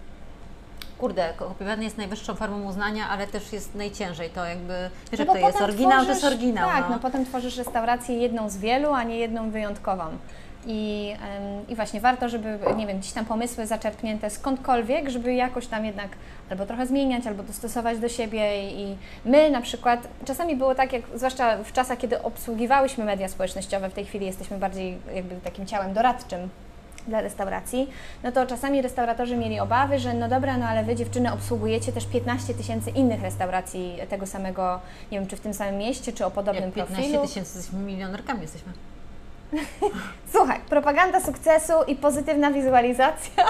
kurde, 0.97 1.33
kopiowanie 1.37 1.83
jest 1.83 1.97
najwyższą 1.97 2.35
formą 2.35 2.69
uznania, 2.69 3.09
ale 3.09 3.27
też 3.27 3.53
jest 3.53 3.75
najciężej. 3.75 4.29
To 4.29 4.45
jakby, 4.45 4.89
wiesz, 5.11 5.27
no 5.27 5.33
jak 5.33 5.41
to 5.41 5.47
jest 5.47 5.61
oryginał, 5.61 5.91
tworzysz, 5.91 6.07
to 6.07 6.13
jest 6.13 6.23
oryginał. 6.23 6.69
Tak, 6.69 6.81
no. 6.81 6.89
no 6.89 6.99
potem 6.99 7.25
tworzysz 7.25 7.57
restaurację 7.57 8.17
jedną 8.17 8.49
z 8.49 8.57
wielu, 8.57 8.93
a 8.93 9.03
nie 9.03 9.17
jedną 9.17 9.51
wyjątkową. 9.51 10.03
I, 10.69 11.13
I 11.67 11.75
właśnie 11.75 12.01
warto, 12.01 12.29
żeby, 12.29 12.59
nie 12.77 12.87
wiem, 12.87 12.99
gdzieś 12.99 13.11
tam 13.11 13.25
pomysły 13.25 13.67
zaczerpnięte 13.67 14.29
skądkolwiek, 14.29 15.09
żeby 15.09 15.33
jakoś 15.33 15.67
tam 15.67 15.85
jednak 15.85 16.09
albo 16.49 16.65
trochę 16.65 16.87
zmieniać, 16.87 17.27
albo 17.27 17.43
dostosować 17.43 17.99
do 17.99 18.09
siebie. 18.09 18.71
I 18.71 18.97
my 19.25 19.49
na 19.49 19.61
przykład, 19.61 20.07
czasami 20.25 20.55
było 20.55 20.75
tak, 20.75 20.93
jak 20.93 21.01
zwłaszcza 21.15 21.57
w 21.63 21.71
czasach, 21.71 21.97
kiedy 21.97 22.21
obsługiwałyśmy 22.21 23.05
media 23.05 23.27
społecznościowe, 23.27 23.89
w 23.89 23.93
tej 23.93 24.05
chwili 24.05 24.25
jesteśmy 24.25 24.57
bardziej 24.57 24.97
jakby 25.15 25.35
takim 25.35 25.65
ciałem 25.65 25.93
doradczym 25.93 26.49
dla 27.07 27.21
restauracji, 27.21 27.89
no 28.23 28.31
to 28.31 28.45
czasami 28.45 28.81
restauratorzy 28.81 29.37
mieli 29.37 29.59
obawy, 29.59 29.99
że 29.99 30.13
no 30.13 30.29
dobra, 30.29 30.57
no 30.57 30.65
ale 30.65 30.83
Wy 30.83 30.95
dziewczyny 30.95 31.33
obsługujecie 31.33 31.91
też 31.91 32.05
15 32.05 32.53
tysięcy 32.53 32.89
innych 32.89 33.21
restauracji 33.21 33.97
tego 34.09 34.25
samego, 34.25 34.79
nie 35.11 35.19
wiem, 35.19 35.27
czy 35.27 35.35
w 35.35 35.39
tym 35.39 35.53
samym 35.53 35.77
mieście, 35.77 36.13
czy 36.13 36.25
o 36.25 36.31
podobnym 36.31 36.63
Jak 36.63 36.73
15 36.73 36.95
profilu. 36.95 37.21
15 37.21 37.27
tysięcy, 37.27 37.57
jesteśmy 37.57 37.79
milionerkami, 37.79 38.41
jesteśmy. 38.41 38.73
Słuchaj, 40.33 40.59
propaganda 40.69 41.21
sukcesu 41.21 41.73
i 41.87 41.95
pozytywna 41.95 42.51
wizualizacja. 42.51 43.43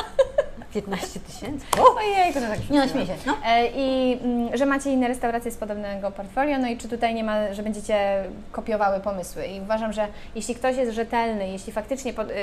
15 0.73 1.19
tysięcy? 1.19 1.65
Ojej, 1.97 2.33
to 2.33 2.39
tak 2.39 2.69
Nie 2.69 2.79
no, 2.79 2.87
śmiej 2.87 3.05
się. 3.05 3.15
No. 3.25 3.37
E, 3.45 3.67
I 3.67 4.19
mm, 4.23 4.57
że 4.57 4.65
macie 4.65 4.91
inne 4.91 5.07
restauracje 5.07 5.51
z 5.51 5.57
podobnego 5.57 6.11
portfolio, 6.11 6.57
no 6.59 6.67
i 6.67 6.77
czy 6.77 6.89
tutaj 6.89 7.15
nie 7.15 7.23
ma, 7.23 7.53
że 7.53 7.63
będziecie 7.63 8.23
kopiowały 8.51 8.99
pomysły. 8.99 9.45
I 9.45 9.61
uważam, 9.61 9.93
że 9.93 10.07
jeśli 10.35 10.55
ktoś 10.55 10.77
jest 10.77 10.95
rzetelny, 10.95 11.49
jeśli 11.49 11.73
faktycznie 11.73 12.13
pod, 12.13 12.29
y, 12.29 12.33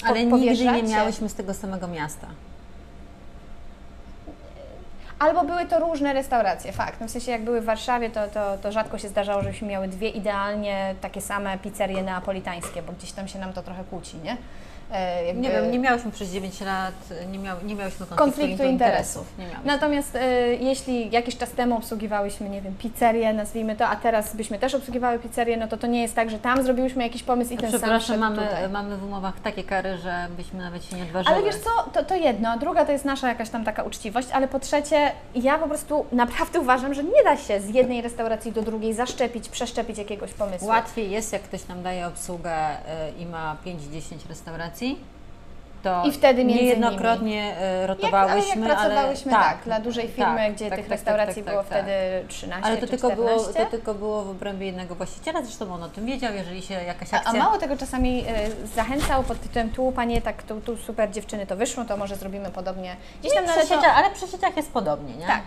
po, 0.00 0.06
Ale 0.06 0.24
nigdy 0.24 0.64
nie 0.64 0.82
miałyśmy 0.82 1.28
z 1.28 1.34
tego 1.34 1.54
samego 1.54 1.88
miasta. 1.88 2.26
Albo 5.18 5.44
były 5.44 5.66
to 5.66 5.80
różne 5.80 6.12
restauracje, 6.12 6.72
fakt. 6.72 7.00
No 7.00 7.08
w 7.08 7.10
sensie 7.10 7.32
jak 7.32 7.44
były 7.44 7.60
w 7.60 7.64
Warszawie, 7.64 8.10
to, 8.10 8.28
to, 8.28 8.58
to 8.62 8.72
rzadko 8.72 8.98
się 8.98 9.08
zdarzało, 9.08 9.42
żebyśmy 9.42 9.68
miały 9.68 9.88
dwie 9.88 10.08
idealnie 10.08 10.94
takie 11.00 11.20
same 11.20 11.58
pizzerie 11.58 12.02
neapolitańskie, 12.02 12.82
bo 12.82 12.92
gdzieś 12.92 13.12
tam 13.12 13.28
się 13.28 13.38
nam 13.38 13.52
to 13.52 13.62
trochę 13.62 13.84
kłóci, 13.84 14.16
nie? 14.16 14.36
E, 14.92 15.24
jakby 15.26 15.42
Nie 15.42 15.50
wiem, 15.50 15.70
nie 15.70 15.78
miałyśmy 15.78 16.10
przez 16.10 16.30
9 16.30 16.60
lat, 16.60 16.94
nie, 17.30 17.38
miał, 17.38 17.56
nie 17.64 17.74
miałyśmy 17.74 18.06
konfliktu, 18.06 18.24
konfliktu 18.24 18.64
interesów. 18.64 19.26
Miałyśmy. 19.38 19.60
Natomiast 19.64 20.16
e, 20.16 20.54
jeśli 20.54 21.10
jakiś 21.10 21.36
czas 21.36 21.50
temu 21.50 21.76
obsługiwałyśmy, 21.76 22.48
nie 22.48 22.62
wiem, 22.62 22.74
pizzerię, 22.74 23.32
nazwijmy 23.32 23.76
to, 23.76 23.86
a 23.88 23.96
teraz 23.96 24.36
byśmy 24.36 24.58
też 24.58 24.74
obsługiwały 24.74 25.18
pizzerię, 25.18 25.56
no 25.56 25.68
to 25.68 25.76
to 25.76 25.86
nie 25.86 26.02
jest 26.02 26.14
tak, 26.14 26.30
że 26.30 26.38
tam 26.38 26.62
zrobiłyśmy 26.62 27.02
jakiś 27.02 27.22
pomysł 27.22 27.52
i 27.52 27.56
ten 27.56 27.70
sam 27.70 27.80
Przepraszam, 27.80 28.00
wszedł 28.00 28.20
mamy, 28.20 28.36
tutaj. 28.36 28.68
mamy 28.68 28.96
w 28.96 29.04
umowach 29.04 29.40
takie 29.40 29.64
kary, 29.64 29.96
że 29.96 30.28
byśmy 30.36 30.58
nawet 30.62 30.84
się 30.84 30.96
nie 30.96 31.02
odważyły. 31.02 31.36
Ale 31.36 31.44
wiesz 31.44 31.56
co, 31.56 31.90
to, 31.92 32.04
to 32.04 32.14
jedno, 32.14 32.48
a 32.48 32.56
druga 32.58 32.84
to 32.84 32.92
jest 32.92 33.04
nasza 33.04 33.28
jakaś 33.28 33.50
tam 33.50 33.64
taka 33.64 33.82
uczciwość, 33.82 34.28
ale 34.32 34.48
po 34.48 34.58
trzecie, 34.60 35.12
ja 35.34 35.58
po 35.58 35.68
prostu 35.68 36.06
naprawdę 36.12 36.60
uważam, 36.68 36.94
że 36.94 37.04
nie 37.04 37.24
da 37.24 37.36
się 37.36 37.60
z 37.60 37.68
jednej 37.68 38.02
restauracji 38.02 38.52
do 38.52 38.62
drugiej 38.62 38.94
zaszczepić, 38.94 39.48
przeszczepić 39.48 39.98
jakiegoś 39.98 40.32
pomysłu. 40.32 40.68
Łatwiej 40.68 41.10
jest, 41.10 41.32
jak 41.32 41.42
ktoś 41.42 41.68
nam 41.68 41.82
daje 41.82 42.06
obsługę 42.06 42.70
y, 42.70 43.22
i 43.22 43.26
ma 43.26 43.56
5-10 43.66 44.28
restauracji, 44.28 44.77
to 45.82 46.04
I 46.04 46.12
wtedy 46.12 46.44
między 46.44 46.62
niejednokrotnie 46.62 47.52
y, 47.52 47.54
Jak, 47.54 47.64
ale 47.64 47.86
jak 47.86 47.88
rotowałyśmy, 47.88 48.66
pracowałyśmy 48.66 49.32
tak, 49.32 49.58
dla 49.64 49.80
dużej 49.80 50.08
firmy, 50.08 50.36
tak, 50.36 50.54
gdzie 50.54 50.70
tak, 50.70 50.78
tych 50.78 50.88
tak, 50.88 50.92
restauracji 50.92 51.42
tak, 51.42 51.44
tak, 51.44 51.54
było 51.54 51.64
tak, 51.64 51.72
wtedy 51.72 52.28
13 52.28 52.66
Ale 52.66 52.76
to 52.76 52.86
tylko, 52.86 53.10
14. 53.10 53.16
było, 53.16 53.64
to 53.64 53.70
tylko 53.70 53.94
było 53.94 54.24
w 54.24 54.30
obrębie 54.30 54.66
jednego 54.66 54.94
właściciela, 54.94 55.42
zresztą 55.42 55.74
on 55.74 55.82
o 55.82 55.88
tym 55.88 56.06
wiedział, 56.06 56.34
jeżeli 56.34 56.62
się 56.62 56.74
jakaś 56.74 57.14
A, 57.14 57.16
akcja... 57.16 57.32
a 57.32 57.44
mało 57.44 57.58
tego 57.58 57.76
czasami 57.76 58.24
y, 58.64 58.66
zachęcał 58.74 59.22
pod 59.22 59.40
tytułem 59.40 59.70
tu 59.70 59.92
panie, 59.92 60.22
tak 60.22 60.42
tu, 60.42 60.60
tu 60.60 60.76
super 60.76 61.10
dziewczyny 61.10 61.46
to 61.46 61.56
wyszło, 61.56 61.84
to 61.84 61.96
może 61.96 62.16
zrobimy 62.16 62.50
podobnie. 62.50 62.96
Gdzieś 63.20 63.34
tam 63.34 63.44
przy 63.44 63.74
ale 63.74 63.82
to, 63.82 63.92
ale 63.92 64.10
przy 64.10 64.26
sieciach 64.28 64.56
jest 64.56 64.72
podobnie, 64.72 65.16
nie? 65.16 65.26
Tak. 65.26 65.42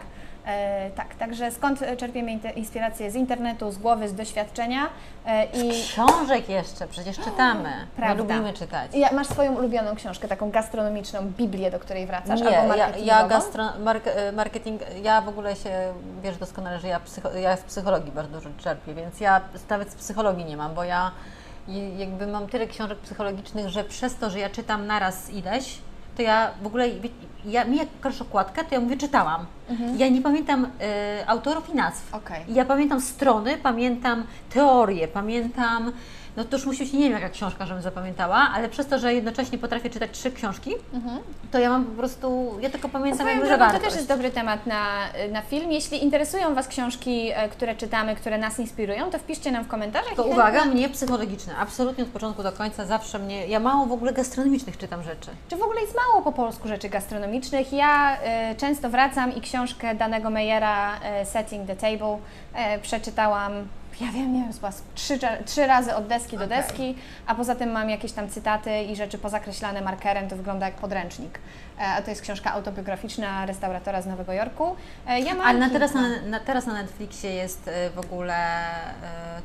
E, 0.46 0.92
tak, 0.92 1.16
także 1.16 1.52
skąd 1.52 1.82
e, 1.82 1.98
czerpiemy 1.98 2.32
inspirację 2.56 3.12
z 3.12 3.16
internetu, 3.16 3.72
z 3.72 3.78
głowy, 3.78 4.10
z 4.10 4.14
doświadczenia 4.14 4.90
e, 5.26 5.46
i 5.46 5.72
Książek 5.84 6.50
jeszcze, 6.50 6.88
przecież 6.88 7.18
czytamy. 7.18 7.64
My 7.64 7.88
Prawda. 7.96 8.24
lubimy 8.24 8.54
czytać. 8.54 8.92
ja, 8.94 9.12
masz 9.12 9.28
swoją 9.28 9.56
ulubioną 9.56 9.96
książkę, 9.96 10.28
taką 10.28 10.52
gastronomiczną 10.52 11.22
Biblię, 11.38 11.72
do 11.72 11.80
której 11.80 12.06
wracasz, 12.06 12.42
Nie, 12.42 12.60
albo 12.60 12.76
ja, 12.76 12.98
ja 12.98 13.28
gastro, 13.28 13.64
mark, 13.80 14.04
e, 14.08 14.32
marketing, 14.32 14.82
ja 15.04 15.22
w 15.22 15.30
ogóle 15.30 15.56
się, 15.56 15.94
wiesz 16.24 16.38
doskonale, 16.38 16.80
że 16.80 16.88
ja, 16.88 17.00
psycho, 17.00 17.34
ja 17.34 17.58
z 17.58 17.62
psychologii 17.64 18.12
bardzo 18.12 18.40
dużo 18.40 18.50
czerpię, 18.58 18.94
więc 18.94 19.20
ja 19.20 19.42
nawet 19.70 19.92
z 19.92 19.96
psychologii 19.96 20.46
nie 20.46 20.58
mam, 20.58 20.74
bo 20.74 20.84
ja 20.84 21.12
jakby 21.98 22.28
mam 22.28 22.48
tyle 22.48 22.68
książek 22.68 22.98
psychologicznych, 23.00 23.70
że 23.70 23.84
przez 23.84 24.16
to, 24.16 24.30
że 24.30 24.40
ja 24.40 24.50
czytam 24.50 24.88
naraz 24.88 25.30
ileś, 25.30 25.78
to 26.22 26.26
ja 26.26 26.52
w 26.62 26.68
ogóle, 26.68 26.90
ja, 27.46 27.66
mi 27.66 27.78
jak 27.78 27.88
pokażesz 27.88 28.22
okładkę, 28.22 28.64
to 28.64 28.76
ja 28.76 28.82
mówię, 28.82 28.98
czytałam. 28.98 29.46
Ja 29.98 30.10
nie 30.10 30.22
pamiętam 30.22 30.68
e, 30.82 31.24
autorów 31.28 31.70
i 31.70 31.76
nazw. 31.76 32.16
Okej. 32.16 32.44
Ja 32.48 32.66
pamiętam 32.66 33.02
strony, 33.02 33.58
pamiętam 33.58 34.24
teorie, 34.54 35.08
pamiętam, 35.08 35.92
no 36.38 36.44
to 36.44 36.58
już 36.58 36.66
musi 36.66 36.84
być, 36.84 36.94
nie 36.94 37.00
wiem 37.00 37.12
jaka 37.12 37.30
książka, 37.30 37.66
żebym 37.66 37.84
zapamiętała, 37.84 38.36
ale 38.54 38.70
przez 38.70 38.88
to, 38.88 39.00
że 39.00 39.14
jednocześnie 39.14 39.58
potrafię 39.58 39.90
czytać 39.90 40.10
trzy 40.12 40.32
książki, 40.32 40.72
to 41.52 41.60
ja 41.60 41.70
mam 41.70 41.86
po 41.86 41.92
prostu, 41.98 42.58
ja 42.62 42.70
tylko 42.70 42.90
pamiętam 42.90 43.28
jakby 43.28 43.46
drogą, 43.48 43.54
to 43.54 43.60
zawartość. 43.60 43.84
też 43.86 43.96
jest 43.96 44.08
dobry 44.08 44.32
temat 44.32 44.66
na, 44.66 44.86
na 45.32 45.42
film. 45.42 45.72
Jeśli 45.72 46.04
interesują 46.04 46.56
Was 46.56 46.68
książki, 46.68 47.30
e, 47.36 47.50
które 47.50 47.76
czytamy, 47.76 48.16
które 48.16 48.38
nas 48.38 48.60
inspirują, 48.60 49.12
to 49.12 49.20
wpiszcie 49.20 49.52
nam 49.52 49.64
w 49.64 49.68
komentarzach. 49.68 50.14
To 50.16 50.24
uwaga, 50.24 50.60
chętnie- 50.60 50.74
mnie 50.76 50.90
psychologiczne, 50.90 51.54
absolutnie 51.58 52.04
od 52.04 52.10
początku 52.10 52.44
do 52.44 52.52
końca, 52.52 52.86
zawsze 52.86 53.20
mnie, 53.20 53.48
ja 53.48 53.60
mało 53.60 53.86
w 53.86 53.92
ogóle 53.92 54.14
gastronomicznych 54.14 54.78
czytam 54.78 55.04
rzeczy. 55.04 55.30
Czy 55.50 55.58
w 55.58 55.62
ogóle 55.64 55.82
jest 55.82 55.96
mało 55.96 56.22
po 56.22 56.32
polsku 56.32 56.68
rzeczy 56.68 56.90
gastronomicznych? 56.90 57.74
Ja 57.74 58.18
e, 58.22 58.56
często 58.56 58.90
wracam 58.90 59.36
i 59.36 59.42
książkę 59.42 59.96
danego 59.96 60.30
Meyera, 60.30 61.00
e, 61.04 61.26
Setting 61.26 61.68
the 61.68 61.76
Table, 61.76 62.18
e, 62.54 62.80
przeczytałam, 62.80 63.52
ja 64.00 64.12
wiem, 64.12 64.34
nie 64.34 64.42
wiem, 64.42 64.54
chyba 64.54 64.72
trzy, 64.96 65.20
trzy 65.46 65.68
razy 65.68 65.96
od 65.96 66.08
deski 66.08 66.38
do 66.38 66.46
Okej. 66.46 66.58
deski, 66.58 66.96
a 67.28 67.36
poza 67.36 67.56
tym 67.56 67.72
mam 67.72 67.90
jakieś 67.90 68.12
tam 68.12 68.30
cytaty 68.30 68.82
i 68.82 68.96
rzeczy 68.96 69.18
pozakreślane 69.18 69.82
markerem, 69.82 70.30
to 70.30 70.36
wygląda 70.36 70.66
jak 70.66 70.76
podręcznik. 70.76 71.40
E, 71.80 71.84
a 71.84 72.02
to 72.02 72.10
jest 72.10 72.22
książka 72.22 72.52
autobiograficzna 72.52 73.46
restauratora 73.46 74.02
z 74.02 74.06
Nowego 74.06 74.34
Jorku. 74.34 74.76
E, 75.08 75.20
ja 75.20 75.36
mam 75.36 75.48
Ale 75.48 75.60
na 75.60 75.70
teraz, 75.70 75.94
na, 75.94 76.22
na, 76.22 76.40
teraz 76.40 76.66
na 76.66 76.74
Netflixie 76.74 77.34
jest 77.34 77.68
y, 77.68 77.72
w 77.96 78.00
ogóle 78.00 78.36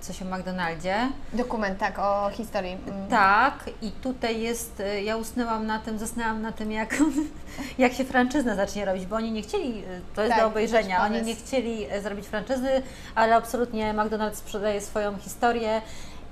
coś 0.00 0.22
o 0.22 0.24
McDonaldzie. 0.24 0.96
Dokument, 1.32 1.78
tak, 1.78 1.98
o 1.98 2.30
historii. 2.30 2.78
Mm. 2.86 3.08
Tak, 3.08 3.70
i 3.82 3.90
tutaj 3.90 4.40
jest, 4.40 4.82
ja 5.04 5.16
usnęłam 5.16 5.66
na 5.66 5.78
tym, 5.78 5.98
zasnęłam 5.98 6.42
na 6.42 6.52
tym, 6.52 6.72
jak, 6.72 6.94
jak 7.78 7.92
się 7.92 8.04
franczyzna 8.04 8.54
zacznie 8.54 8.84
robić, 8.84 9.06
bo 9.06 9.16
oni 9.16 9.32
nie 9.32 9.42
chcieli, 9.42 9.84
to 10.14 10.22
jest 10.22 10.34
Tak, 10.34 10.42
do 10.42 10.46
obejrzenia, 10.46 11.02
oni 11.02 11.22
nie 11.22 11.36
chcieli 11.36 11.86
zrobić 12.02 12.26
franczyzy, 12.26 12.82
ale 13.14 13.34
absolutnie 13.34 13.94
McDonald's 13.94 14.35
sprzedaje 14.36 14.80
swoją 14.80 15.18
historię 15.18 15.82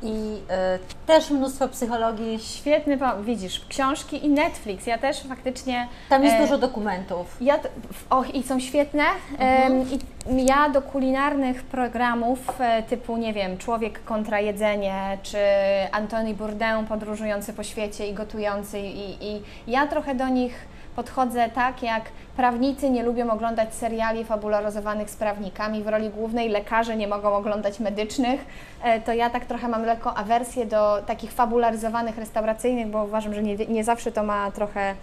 i 0.05 0.37
y, 0.77 1.07
też 1.07 1.31
mnóstwo 1.31 1.69
psychologii. 1.69 2.39
Świetny, 2.39 2.99
widzisz, 3.23 3.67
książki 3.69 4.27
i 4.27 4.29
Netflix. 4.29 4.87
Ja 4.87 4.99
też 4.99 5.21
faktycznie. 5.21 5.89
Tam 6.09 6.25
jest 6.25 6.37
e, 6.37 6.41
dużo 6.41 6.59
dokumentów. 6.59 7.37
Ja, 7.41 7.59
och, 8.11 8.35
i 8.35 8.43
są 8.43 8.61
świetne. 8.61 9.05
Mhm. 9.33 9.73
Em, 9.73 9.87
I 10.39 10.47
ja 10.47 10.69
do 10.69 10.83
kulinarnych 10.83 11.63
programów 11.63 12.61
e, 12.61 12.83
typu, 12.83 13.17
nie 13.17 13.33
wiem, 13.33 13.59
Człowiek 13.59 14.05
kontra 14.05 14.41
jedzenie, 14.41 15.19
czy 15.23 15.39
Antoni 15.93 16.35
Bourdain 16.35 16.87
podróżujący 16.87 17.53
po 17.53 17.63
świecie 17.63 18.07
i 18.07 18.15
gotujący, 18.15 18.81
i, 18.81 19.27
i 19.27 19.43
ja 19.67 19.87
trochę 19.87 20.15
do 20.15 20.29
nich 20.29 20.74
podchodzę 20.97 21.49
tak, 21.49 21.83
jak 21.83 22.05
prawnicy 22.37 22.91
nie 22.91 23.03
lubią 23.03 23.31
oglądać 23.31 23.75
seriali 23.75 24.25
fabularyzowanych 24.25 25.11
z 25.11 25.17
prawnikami 25.17 25.83
w 25.83 25.89
roli 25.89 26.11
głównej, 26.11 26.49
lekarze 26.49 26.97
nie 26.97 27.09
mogą 27.09 27.35
oglądać 27.35 27.81
medycznych, 27.81 28.45
e, 28.83 29.01
to 29.01 29.13
ja 29.13 29.31
tak 29.31 29.45
trochę 29.45 29.69
mam 29.69 29.83
lekką 29.83 30.15
awersję 30.15 30.67
do 30.67 31.03
takich 31.07 31.33
fabularyzowanych 31.33 32.19
restauracyjnych, 32.19 32.87
bo 32.87 33.05
uważam, 33.05 33.35
że 33.35 33.43
nie, 33.43 33.57
nie 33.57 33.85
zawsze 33.85 34.13
to 34.13 34.23
ma 34.23 34.51
trochę... 34.51 34.95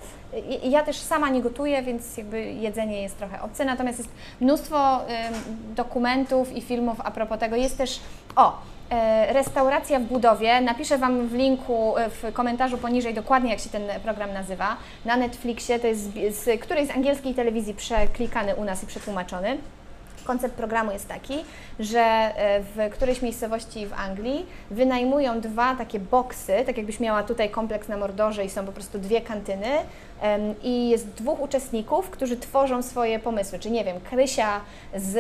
Ja 0.64 0.84
też 0.84 0.98
sama 0.98 1.30
nie 1.30 1.42
gotuję, 1.42 1.82
więc 1.82 2.18
jakby 2.18 2.44
jedzenie 2.44 3.02
jest 3.02 3.18
trochę 3.18 3.42
obce, 3.42 3.66
natomiast 3.66 3.98
jest 3.98 4.12
mnóstwo 4.42 5.00
dokumentów 5.76 6.56
i 6.56 6.62
filmów 6.62 6.98
a 7.04 7.12
propos 7.12 7.40
tego. 7.40 7.56
Jest 7.56 7.78
też... 7.78 8.00
O! 8.36 8.62
E, 8.92 9.34
Restauracja 9.34 10.00
w 10.00 10.04
budowie. 10.04 10.62
Napiszę 10.62 10.98
Wam 10.98 11.28
w 11.28 11.34
linku, 11.34 11.98
e, 11.98 12.10
w 12.10 12.34
komentarzu 12.34 12.78
poniżej 12.78 13.14
dokładnie, 13.14 13.52
jak 13.52 13.60
się 13.60 13.70
ten 13.70 13.84
program 14.04 14.34
nazywa. 14.34 14.78
Na 15.06 15.18
Netflixie, 15.18 15.80
to 15.80 15.88
jest 15.88 16.14
z, 16.14 16.36
z 16.36 16.62
którejś 16.62 16.88
z 16.88 16.92
angielskiej 16.92 17.34
telewizji 17.34 17.74
przeklikany 17.74 18.56
u 18.56 18.64
nas 18.64 18.84
i 18.84 18.88
przetłumaczony. 18.88 19.58
Koncept 20.24 20.56
programu 20.56 20.92
jest 20.92 21.08
taki, 21.08 21.46
że 21.80 22.00
e, 22.00 22.62
w 22.62 22.94
którejś 22.94 23.22
miejscowości 23.22 23.88
w 23.88 23.94
Anglii 23.94 24.46
wynajmują 24.72 25.42
dwa 25.42 25.76
takie 25.76 26.00
boksy, 26.00 26.54
tak 26.66 26.78
jakbyś 26.78 27.00
miała 27.00 27.24
tutaj 27.24 27.50
kompleks 27.50 27.88
na 27.88 27.98
Mordorze 27.98 28.46
i 28.46 28.50
są 28.50 28.66
po 28.66 28.72
prostu 28.72 29.00
dwie 29.00 29.22
kantyny 29.22 29.68
i 30.64 30.90
jest 30.90 31.08
dwóch 31.08 31.42
uczestników, 31.42 32.10
którzy 32.10 32.38
tworzą 32.38 32.82
swoje 32.82 33.20
pomysły. 33.20 33.60
Czy 33.60 33.72
nie 33.72 33.84
wiem, 33.84 34.00
Krysia 34.00 34.62
z 34.96 35.18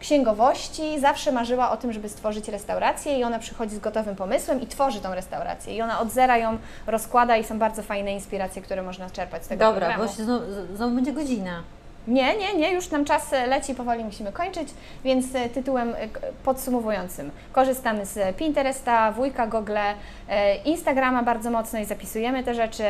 księgowości 0.00 1.00
zawsze 1.00 1.32
marzyła 1.32 1.70
o 1.70 1.76
tym, 1.76 1.92
żeby 1.92 2.08
stworzyć 2.08 2.48
restaurację 2.48 3.18
i 3.18 3.24
ona 3.24 3.38
przychodzi 3.38 3.74
z 3.76 3.78
gotowym 3.78 4.16
pomysłem 4.16 4.60
i 4.60 4.66
tworzy 4.66 5.00
tą 5.00 5.14
restaurację. 5.14 5.76
I 5.76 5.82
ona 5.82 6.00
od 6.00 6.10
zera 6.10 6.38
ją 6.38 6.58
rozkłada 6.86 7.36
i 7.36 7.44
są 7.44 7.58
bardzo 7.58 7.82
fajne 7.82 8.12
inspiracje, 8.12 8.62
które 8.62 8.82
można 8.82 9.10
czerpać 9.10 9.44
z 9.44 9.48
tego 9.48 9.64
Dobra, 9.64 9.86
programu. 9.86 10.10
bo 10.10 10.16
się 10.16 10.24
znowu, 10.24 10.44
znowu 10.74 10.94
będzie 10.94 11.12
godzina. 11.12 11.62
Nie, 12.08 12.36
nie, 12.36 12.54
nie, 12.54 12.72
już 12.72 12.90
nam 12.90 13.04
czas 13.04 13.32
e, 13.32 13.46
leci, 13.46 13.74
powoli 13.74 14.04
musimy 14.04 14.32
kończyć, 14.32 14.68
więc 15.04 15.34
e, 15.34 15.48
tytułem 15.48 15.88
e, 15.88 16.08
podsumowującym. 16.44 17.30
Korzystamy 17.52 18.06
z 18.06 18.36
Pinteresta, 18.36 19.12
wujka 19.12 19.46
Google, 19.46 19.78
Instagrama 20.64 21.22
bardzo 21.22 21.50
mocno 21.50 21.78
i 21.78 21.84
zapisujemy 21.84 22.44
te 22.44 22.54
rzeczy, 22.54 22.84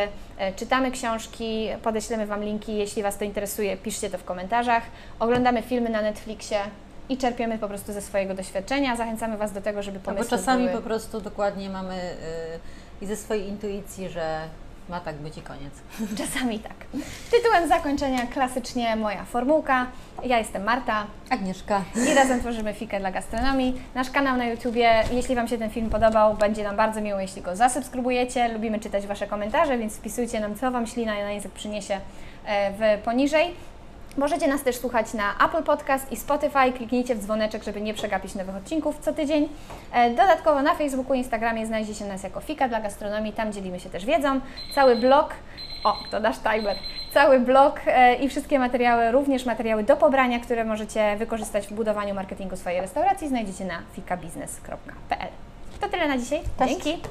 czytamy 0.56 0.90
książki, 0.90 1.68
podeślemy 1.82 2.26
Wam 2.26 2.44
linki, 2.44 2.76
jeśli 2.76 3.02
Was 3.02 3.18
to 3.18 3.24
interesuje, 3.24 3.76
piszcie 3.76 4.10
to 4.10 4.18
w 4.18 4.24
komentarzach, 4.24 4.82
oglądamy 5.20 5.62
filmy 5.62 5.90
na 5.90 6.02
Netflixie 6.02 6.60
i 7.08 7.16
czerpiemy 7.16 7.58
po 7.58 7.68
prostu 7.68 7.92
ze 7.92 8.02
swojego 8.02 8.34
doświadczenia. 8.34 8.96
Zachęcamy 8.96 9.36
Was 9.36 9.52
do 9.52 9.60
tego, 9.60 9.82
żeby 9.82 10.00
No 10.06 10.14
bo 10.14 10.24
czasami 10.24 10.64
były... 10.64 10.76
po 10.76 10.82
prostu 10.82 11.20
dokładnie 11.20 11.70
mamy 11.70 11.94
y, 11.94 13.04
i 13.04 13.06
ze 13.06 13.16
swojej 13.16 13.48
intuicji, 13.48 14.08
że 14.08 14.40
ma 14.90 15.00
tak 15.00 15.16
być 15.16 15.38
i 15.38 15.42
koniec. 15.42 15.72
Czasami 16.20 16.58
tak. 16.58 16.74
Tytułem 17.30 17.68
zakończenia 17.68 18.26
klasycznie 18.26 18.96
moja 18.96 19.24
formułka. 19.24 19.86
Ja 20.24 20.38
jestem 20.38 20.64
Marta. 20.64 21.06
Agnieszka. 21.30 21.82
i 22.12 22.14
razem 22.14 22.40
tworzymy 22.40 22.74
Fikę 22.74 23.00
dla 23.00 23.10
gastronomii. 23.10 23.80
Nasz 23.94 24.10
kanał 24.10 24.36
na 24.36 24.46
YouTubie, 24.46 25.04
jeśli 25.12 25.34
Wam 25.34 25.48
się 25.48 25.58
ten 25.58 25.70
film 25.70 25.90
podobał, 25.90 26.34
będzie 26.34 26.64
nam 26.64 26.76
bardzo 26.76 27.00
miło, 27.00 27.20
jeśli 27.20 27.42
go 27.42 27.56
zasubskrybujecie. 27.56 28.48
Lubimy 28.48 28.80
czytać 28.80 29.06
Wasze 29.06 29.26
komentarze, 29.26 29.78
więc 29.78 29.96
wpisujcie 29.96 30.40
nam, 30.40 30.54
co 30.54 30.70
Wam 30.70 30.86
ślina 30.86 31.12
na 31.12 31.30
język 31.30 31.52
przyniesie 31.52 32.00
e, 32.46 32.72
w 32.72 33.02
poniżej. 33.02 33.54
Możecie 34.20 34.48
nas 34.48 34.62
też 34.62 34.76
słuchać 34.76 35.14
na 35.14 35.46
Apple 35.46 35.62
Podcast 35.62 36.12
i 36.12 36.16
Spotify. 36.16 36.72
Kliknijcie 36.76 37.14
w 37.14 37.18
dzwoneczek, 37.18 37.64
żeby 37.64 37.80
nie 37.80 37.94
przegapić 37.94 38.34
nowych 38.34 38.56
odcinków 38.56 38.98
co 38.98 39.12
tydzień. 39.12 39.48
E, 39.92 40.10
Dodatkowo 40.10 40.62
na 40.62 40.74
Facebooku 40.74 41.14
i 41.14 41.18
Instagramie 41.18 41.66
znajdzie 41.66 41.94
się 41.94 42.04
nas 42.04 42.22
jako 42.22 42.40
Fika 42.40 42.68
dla 42.68 42.80
gastronomii. 42.80 43.32
Tam 43.32 43.52
dzielimy 43.52 43.80
się 43.80 43.90
też 43.90 44.06
wiedzą. 44.06 44.40
Cały 44.74 44.96
blog, 44.96 45.34
o, 45.84 45.96
to 46.10 46.20
nasz 46.20 46.38
timer, 46.38 46.76
cały 47.14 47.40
blog 47.40 47.80
e, 47.86 48.14
i 48.14 48.28
wszystkie 48.28 48.58
materiały, 48.58 49.12
również 49.12 49.46
materiały 49.46 49.82
do 49.82 49.96
pobrania, 49.96 50.40
które 50.40 50.64
możecie 50.64 51.16
wykorzystać 51.16 51.66
w 51.66 51.72
budowaniu 51.72 52.14
marketingu 52.14 52.56
swojej 52.56 52.80
restauracji, 52.80 53.28
znajdziecie 53.28 53.64
na 53.64 53.78
fikabiznes.pl. 53.92 55.28
To 55.80 55.88
tyle 55.88 56.08
na 56.08 56.18
dzisiaj. 56.18 56.40
Cześć. 56.58 56.84
Dzięki. 56.84 57.02